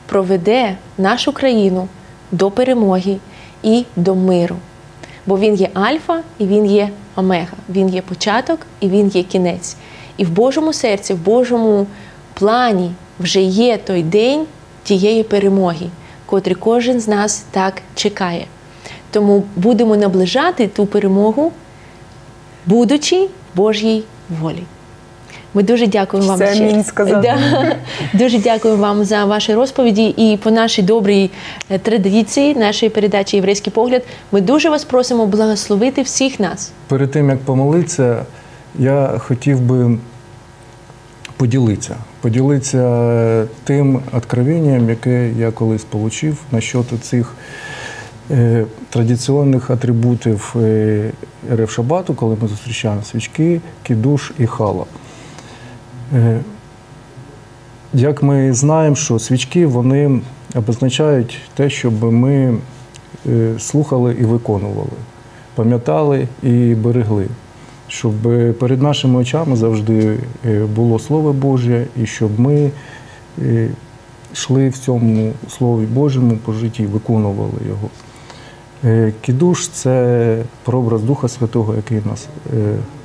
проведе 0.06 0.76
нашу 0.98 1.32
країну 1.32 1.88
до 2.32 2.52
перемоги 2.52 3.18
і 3.64 3.86
до 3.96 4.16
миру. 4.16 4.56
Бо 5.26 5.40
він 5.40 5.56
є 5.56 5.70
Альфа 5.74 6.22
і 6.40 6.46
він 6.46 6.66
є 6.66 6.90
Омега. 7.16 7.58
Він 7.70 7.90
є 7.90 8.02
початок 8.02 8.60
і 8.80 8.90
він 8.90 9.08
є 9.08 9.24
кінець. 9.24 9.76
І 10.18 10.26
в 10.26 10.30
Божому 10.30 10.74
серці, 10.74 11.14
в 11.14 11.18
Божому 11.18 11.88
плані 12.36 12.92
вже 13.20 13.42
є 13.42 13.78
той 13.78 14.04
день 14.04 14.46
тієї 14.84 15.24
перемоги, 15.24 15.86
котрий 16.26 16.56
кожен 16.56 17.00
з 17.00 17.08
нас 17.08 17.46
так 17.52 17.82
чекає. 17.96 18.46
Тому 19.12 19.44
будемо 19.56 19.98
наближати 19.98 20.68
ту 20.68 20.86
перемогу, 20.86 21.52
будучи 22.66 23.26
в 23.26 23.30
Божій 23.56 24.04
волі. 24.42 24.64
Ми 25.54 25.64
дуже 25.64 25.88
дякуємо 25.88 26.30
вам 26.30 26.38
Це 26.38 26.56
мені 26.56 26.84
сказати. 26.84 27.34
Да. 27.52 27.76
Дуже 28.14 28.40
дякуємо 28.40 28.82
вам 28.82 29.06
за 29.06 29.26
ваші 29.26 29.54
розповіді 29.54 30.08
і 30.08 30.38
по 30.38 30.52
нашій 30.52 30.82
добрій 30.82 31.32
е, 31.70 31.80
традиції 31.80 32.56
нашої 32.56 32.90
передачі 32.90 33.38
Єврейський 33.38 33.74
погляд. 33.74 34.04
Ми 34.32 34.42
дуже 34.42 34.70
вас 34.70 34.84
просимо 34.84 35.26
благословити 35.26 36.02
всіх 36.02 36.40
нас. 36.40 36.72
Перед 36.88 37.12
тим 37.12 37.30
як 37.30 37.40
помолитися, 37.40 38.26
я 38.80 39.12
хотів 39.18 39.62
би 39.62 39.98
поділитися. 41.38 41.96
Поділитися 42.26 43.48
тим 43.64 44.00
откровенням, 44.12 44.90
яке 44.90 45.32
я 45.32 45.52
колись 45.52 45.86
отримав 45.92 46.38
насчет 46.52 46.86
цих 47.02 47.36
е, 48.32 48.66
традиційних 48.90 49.70
атрибутів 49.70 50.56
е, 50.56 51.12
РФ 51.56 51.72
Шабату, 51.72 52.14
коли 52.14 52.38
ми 52.42 52.48
зустрічаємо 52.48 53.04
свічки, 53.04 53.62
кідуш 53.84 54.32
і 54.40 54.46
хала. 54.46 54.86
Е, 56.14 56.40
як 57.94 58.24
ми 58.24 58.54
знаємо, 58.54 58.96
що 58.96 59.20
свічки 59.20 59.66
вони 59.66 60.22
обозначають 60.56 61.38
те, 61.54 61.70
щоб 61.70 62.04
ми 62.04 62.58
е, 63.28 63.54
слухали 63.60 64.16
і 64.20 64.26
виконували, 64.26 64.98
пам'ятали 65.56 66.28
і 66.44 66.76
берегли 66.76 67.28
щоб 67.88 68.14
перед 68.60 68.82
нашими 68.82 69.20
очами 69.20 69.56
завжди 69.56 70.18
е, 70.46 70.66
було 70.76 71.00
Слово 71.00 71.34
Боже, 71.34 71.86
і 71.98 72.06
щоб 72.06 72.40
ми 72.40 72.72
е, 73.42 73.70
йшли 74.34 74.70
в 74.70 74.78
цьому 74.78 75.34
Слові 75.50 75.86
Божому 75.86 76.38
по 76.38 76.54
житті, 76.54 76.86
виконували 76.86 77.60
його. 77.68 77.90
Е, 78.84 79.14
кідуш 79.22 79.68
це 79.68 80.38
прообраз 80.64 81.02
Духа 81.02 81.28
Святого, 81.28 81.76
який 81.76 82.02
нас 82.06 82.28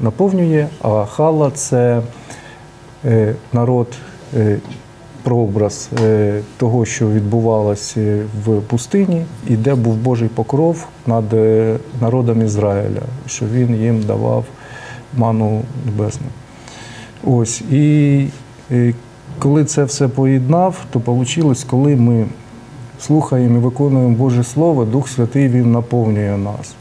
наповнює, 0.00 0.68
а 0.82 1.04
хала 1.04 1.50
це 1.50 2.02
народ, 3.52 3.86
прообраз 5.22 5.90
того, 6.56 6.84
що 6.84 7.08
відбувалося 7.08 8.18
в 8.44 8.60
пустині, 8.60 9.24
і 9.46 9.56
де 9.56 9.74
був 9.74 9.94
Божий 9.94 10.28
покров 10.28 10.86
над 11.06 11.24
народом 12.00 12.42
Ізраїля, 12.42 13.02
що 13.26 13.46
він 13.46 13.74
їм 13.74 14.02
давав 14.02 14.44
ману 15.16 15.62
небесну. 15.86 16.26
Ось. 17.24 17.60
І, 17.60 18.18
і 18.70 18.94
коли 19.38 19.64
це 19.64 19.84
все 19.84 20.08
поєднав, 20.08 20.84
то 20.90 20.98
вийшло, 20.98 21.54
коли 21.70 21.96
ми 21.96 22.26
слухаємо 23.00 23.56
і 23.56 23.60
виконуємо 23.60 24.16
Боже 24.16 24.44
Слово, 24.44 24.84
Дух 24.84 25.08
Святий 25.08 25.48
Він 25.48 25.72
наповнює 25.72 26.36
нас. 26.36 26.74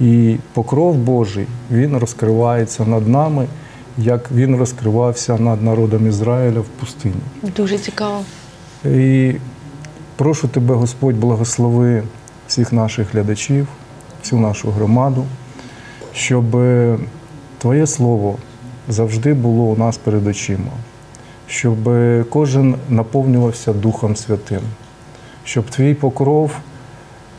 І 0.00 0.36
покров 0.52 0.96
Божий 0.96 1.46
Він 1.70 1.96
розкривається 1.96 2.84
над 2.84 3.08
нами, 3.08 3.46
як 3.98 4.30
він 4.32 4.56
розкривався 4.56 5.38
над 5.38 5.62
народом 5.62 6.08
Ізраїля 6.08 6.60
в 6.60 6.64
пустині. 6.64 7.14
Дуже 7.56 7.78
цікаво. 7.78 8.24
І 8.84 9.34
прошу 10.16 10.48
тебе, 10.48 10.74
Господь, 10.74 11.16
благослови 11.16 12.02
всіх 12.48 12.72
наших 12.72 13.12
глядачів, 13.14 13.66
всю 14.22 14.40
нашу 14.40 14.70
громаду, 14.70 15.24
щоб 16.12 16.44
Твоє 17.58 17.86
Слово 17.86 18.36
завжди 18.88 19.34
було 19.34 19.64
у 19.64 19.76
нас 19.76 19.96
перед 19.96 20.26
очима, 20.26 20.72
щоб 21.46 21.76
кожен 22.30 22.74
наповнювався 22.88 23.72
Духом 23.72 24.16
Святим, 24.16 24.60
щоб 25.44 25.70
Твій 25.70 25.94
покров 25.94 26.50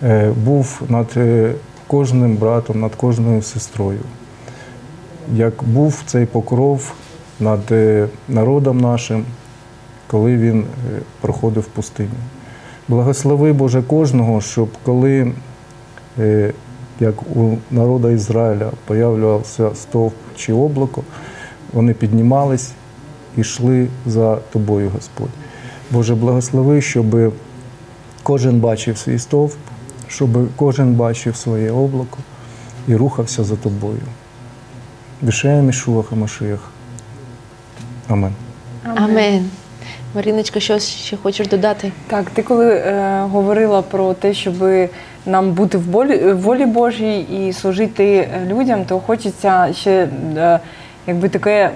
е, 0.03 0.31
був 0.45 0.81
над 0.89 1.07
е, 1.17 1.53
кожним 1.87 2.35
братом, 2.35 2.79
над 2.79 2.95
кожною 2.95 3.41
сестрою. 3.41 3.99
Як 5.33 5.63
був 5.63 6.03
цей 6.05 6.25
покров 6.25 6.93
над 7.39 7.71
е, 7.71 8.07
народом 8.27 8.81
нашим, 8.81 9.25
коли 10.07 10.37
він 10.37 10.65
проходив 11.21 11.65
пустиню. 11.65 12.09
Благослови 12.87 13.53
Боже 13.53 13.81
кожного, 13.81 14.41
щоб 14.41 14.69
коли, 14.83 15.31
як 16.99 17.21
у 17.35 17.57
народу 17.71 18.09
Ізраїля, 18.09 18.71
появлювався 18.85 19.75
стовп 19.75 20.13
чи 20.35 20.53
облако, 20.53 21.03
вони 21.73 21.93
піднімались 21.93 22.71
і 23.37 23.41
йшли 23.41 23.87
за 24.05 24.35
тобою, 24.35 24.89
Господь. 24.89 25.29
Боже, 25.91 26.15
благослови, 26.15 26.81
щоб 26.81 27.33
кожен 28.23 28.59
бачив 28.59 28.97
свій 28.97 29.19
стовп, 29.19 29.53
щоб 30.07 30.29
кожен 30.55 30.93
бачив 30.93 31.35
своє 31.35 31.71
облако 31.71 32.17
і 32.87 32.95
рухався 32.95 33.43
за 33.43 33.55
тобою. 33.55 34.01
Вішаєм 35.23 35.69
Ішуа 35.69 36.03
Хамашиях. 36.03 36.71
Амен. 38.07 38.33
Амен. 38.95 39.49
Маріночка, 40.15 40.59
що 40.59 40.79
ще 40.79 41.17
хочеш 41.17 41.47
додати? 41.47 41.91
Так, 42.07 42.29
ти 42.29 42.43
коли 42.43 42.75
е, 42.75 43.21
говорила 43.31 43.81
про 43.81 44.13
те, 44.13 44.33
щоб 44.33 44.55
нам 45.27 45.51
бути 45.51 45.77
в 45.77 45.87
болі, 45.87 46.17
в 46.17 46.41
волі 46.41 46.65
Божій 46.65 47.19
і 47.19 47.53
служити 47.53 48.29
людям, 48.47 48.85
то 48.85 48.99
хочеться 48.99 49.73
ще 49.73 50.07
е, 50.37 50.59
якби 51.07 51.29
таке 51.29 51.71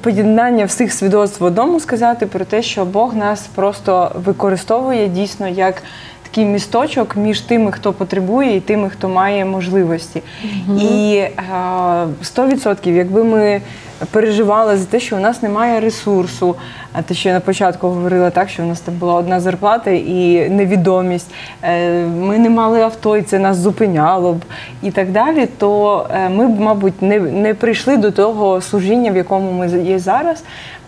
поєднання 0.00 0.64
всіх 0.64 0.92
свідоцтв 0.92 1.42
в 1.42 1.46
одному 1.46 1.80
сказати 1.80 2.26
про 2.26 2.44
те, 2.44 2.62
що 2.62 2.84
Бог 2.84 3.16
нас 3.16 3.46
просто 3.54 4.12
використовує 4.14 5.08
дійсно 5.08 5.48
як 5.48 5.82
такий 6.28 6.44
місточок 6.44 7.16
між 7.16 7.40
тими, 7.40 7.72
хто 7.72 7.92
потребує, 7.92 8.56
і 8.56 8.60
тими, 8.60 8.90
хто 8.90 9.08
має 9.08 9.44
можливості. 9.44 10.22
І 10.80 11.16
е, 11.16 11.32
100%, 12.22 12.90
якби 12.90 13.24
ми 13.24 13.60
переживали 14.10 14.76
за 14.76 14.84
те, 14.84 15.00
що 15.00 15.16
у 15.16 15.20
нас 15.20 15.42
немає 15.42 15.80
ресурсу, 15.80 16.56
а 16.92 17.02
те, 17.02 17.14
що 17.14 17.28
я 17.28 17.34
на 17.34 17.40
початку 17.40 17.88
говорила 17.88 18.30
так, 18.30 18.48
що 18.48 18.62
у 18.62 18.66
нас 18.66 18.80
там 18.80 18.94
була 18.94 19.14
одна 19.14 19.40
зарплата 19.40 19.90
і 19.90 20.48
невідомість, 20.50 21.30
е, 21.62 22.04
ми 22.04 22.38
не 22.38 22.50
мали 22.50 22.80
авто, 22.80 23.16
і 23.16 23.22
це 23.22 23.38
нас 23.38 23.56
зупиняло 23.56 24.32
б 24.32 24.44
і 24.82 24.90
так 24.90 25.10
далі, 25.12 25.46
то 25.58 26.06
е, 26.10 26.28
ми 26.28 26.48
б, 26.48 26.60
мабуть, 26.60 27.02
не, 27.02 27.18
не 27.18 27.54
прийшли 27.54 27.96
до 27.96 28.10
того 28.10 28.60
служіння, 28.60 29.10
в 29.10 29.16
якому 29.16 29.52
ми 29.52 29.68
є 29.68 29.98
зараз. 29.98 30.44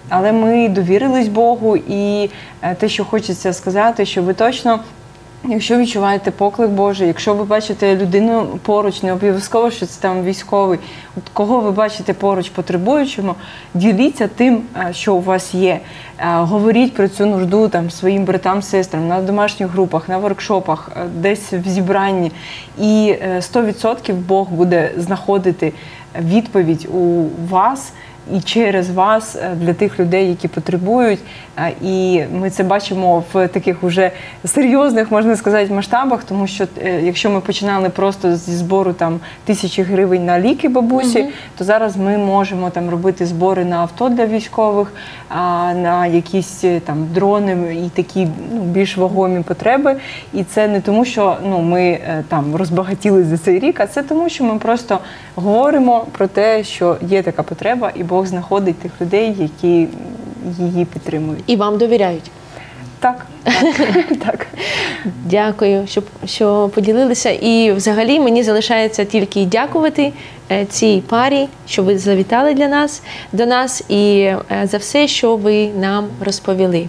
Але 0.09 0.33
ми 0.33 0.69
довірились 0.69 1.29
Богу, 1.29 1.77
і 1.77 2.31
е, 2.63 2.75
те, 2.75 2.89
що 2.89 3.05
хочеться 3.05 3.53
сказати, 3.53 4.05
що 4.05 4.23
ви 4.23 4.35
точно 4.35 4.81
Якщо 5.51 5.79
відчуваєте 5.79 6.31
поклик 6.31 6.71
Божий, 6.71 7.07
якщо 7.07 7.35
ви 7.35 7.45
бачите 7.45 7.97
людину 7.97 8.59
поруч, 8.63 9.03
не 9.03 9.13
обов'язково, 9.13 9.71
що 9.71 9.87
це 9.87 10.01
там 10.01 10.25
військовий, 10.25 10.79
от 11.17 11.23
кого 11.33 11.61
ви 11.61 11.71
бачите 11.71 12.13
поруч 12.13 12.49
потребуючому, 12.49 13.35
діліться 13.75 14.29
тим, 14.37 14.63
е, 14.77 14.93
що 14.93 15.15
у 15.15 15.21
вас 15.21 15.55
є. 15.55 15.81
Е, 16.19 16.37
Говоріть 16.37 16.95
про 16.95 17.09
цю 17.09 17.27
нужду 17.27 17.69
там 17.69 17.91
своїм 17.91 18.25
братам, 18.25 18.63
сестрам 18.63 19.09
на 19.09 19.23
домашніх 19.23 19.69
групах, 19.69 20.09
на 20.09 20.19
воркшопах, 20.19 20.91
е, 20.97 21.05
десь 21.15 21.53
в 21.53 21.69
зібранні. 21.69 22.33
І 22.79 23.17
е, 23.23 23.41
100% 23.41 24.15
Бог 24.15 24.49
буде 24.49 24.93
знаходити 24.97 25.73
відповідь 26.21 26.89
у 26.95 27.25
вас 27.51 27.93
і 28.35 28.41
через 28.41 28.91
вас 28.91 29.37
е, 29.37 29.55
для 29.55 29.75
тих 29.75 30.01
людей, 30.01 30.29
які 30.29 30.49
потребують. 30.49 31.19
Е, 31.59 31.73
І 31.83 32.23
ми 32.33 32.51
це 32.51 32.63
бачимо 32.63 33.25
в 33.33 33.49
таких 33.49 33.85
уже 33.85 34.11
серйозних, 34.45 35.11
можна 35.11 35.37
сказати, 35.37 35.75
масштабах, 35.75 36.25
тому 36.25 36.47
що 36.47 36.67
е, 36.85 37.01
якщо 37.03 37.31
ми 37.31 37.41
починали 37.41 37.89
просто 37.89 38.37
зі 38.37 38.53
збору 38.53 38.93
там 38.93 39.21
тисячі 39.45 39.83
гривень 39.83 40.27
на 40.27 40.41
ліки 40.41 40.69
бабусі, 40.69 41.27
то 41.59 41.65
зараз 41.65 41.97
ми 41.97 42.19
можемо 42.19 42.71
там 42.71 42.91
робити 42.91 43.27
збори 43.27 43.65
на 43.65 43.77
авто 43.77 44.09
для 44.09 44.27
військових, 44.27 44.93
на 45.75 46.07
якісь 46.07 46.65
там 46.85 47.09
дрони 47.15 47.77
і 47.87 47.89
такі 47.89 48.29
ну, 48.53 48.61
більш 48.61 48.97
вагомі 48.97 49.41
потреби. 49.43 49.97
І 50.33 50.45
це 50.45 50.69
не 50.69 50.81
тому, 50.81 51.05
що 51.05 51.37
ну 51.49 51.61
ми 51.61 51.99
там 52.29 52.57
розбагатіли 52.57 53.25
за 53.25 53.39
цей 53.39 53.59
рік, 53.59 53.81
а 53.81 53.87
це 53.87 54.03
тому, 54.03 54.29
що 54.29 54.45
ми 54.45 54.59
просто 54.59 54.99
говоримо 55.35 56.07
про 56.13 56.27
те, 56.27 56.65
що 56.65 56.97
є 57.03 57.23
така 57.23 57.43
потреба, 57.43 57.93
і 57.95 58.05
Бог 58.19 58.27
знаходить 58.27 58.79
тих 58.79 58.93
людей, 59.01 59.37
які 59.39 59.89
її 60.59 60.85
підтримують. 60.85 61.45
І 61.47 61.57
вам 61.57 61.79
довіряють. 61.79 62.31
Так, 63.01 63.27
так, 63.45 64.19
так. 64.25 64.47
Дякую, 65.25 65.87
що, 65.87 66.03
що 66.25 66.71
поділилися. 66.75 67.31
І 67.31 67.73
взагалі 67.73 68.21
мені 68.21 68.43
залишається 68.43 69.05
тільки 69.05 69.45
дякувати 69.45 70.13
е, 70.51 70.65
цій 70.65 71.03
парі, 71.09 71.49
що 71.67 71.83
ви 71.83 71.99
завітали 71.99 72.55
для 72.55 72.69
нас 72.69 73.03
до 73.33 73.47
нас 73.47 73.85
і 73.89 74.21
е, 74.21 74.43
за 74.71 74.79
все, 74.79 75.09
що 75.09 75.37
ви 75.37 75.69
нам 75.69 76.07
розповіли. 76.21 76.89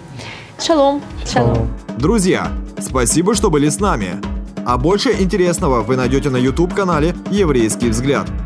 Шалом! 0.60 1.00
Шалом! 1.32 1.70
Друзья, 1.98 2.46
спасибо, 2.80 3.34
что 3.34 3.50
были 3.50 3.66
с 3.66 3.80
нами. 3.80 4.06
А 4.64 4.76
больше 4.76 5.10
интересного 5.20 5.82
вы 5.82 5.96
найдете 5.96 6.30
на 6.30 6.38
YouTube-канале 6.38 7.14
«Еврейский 7.30 7.90
взгляд». 7.90 8.39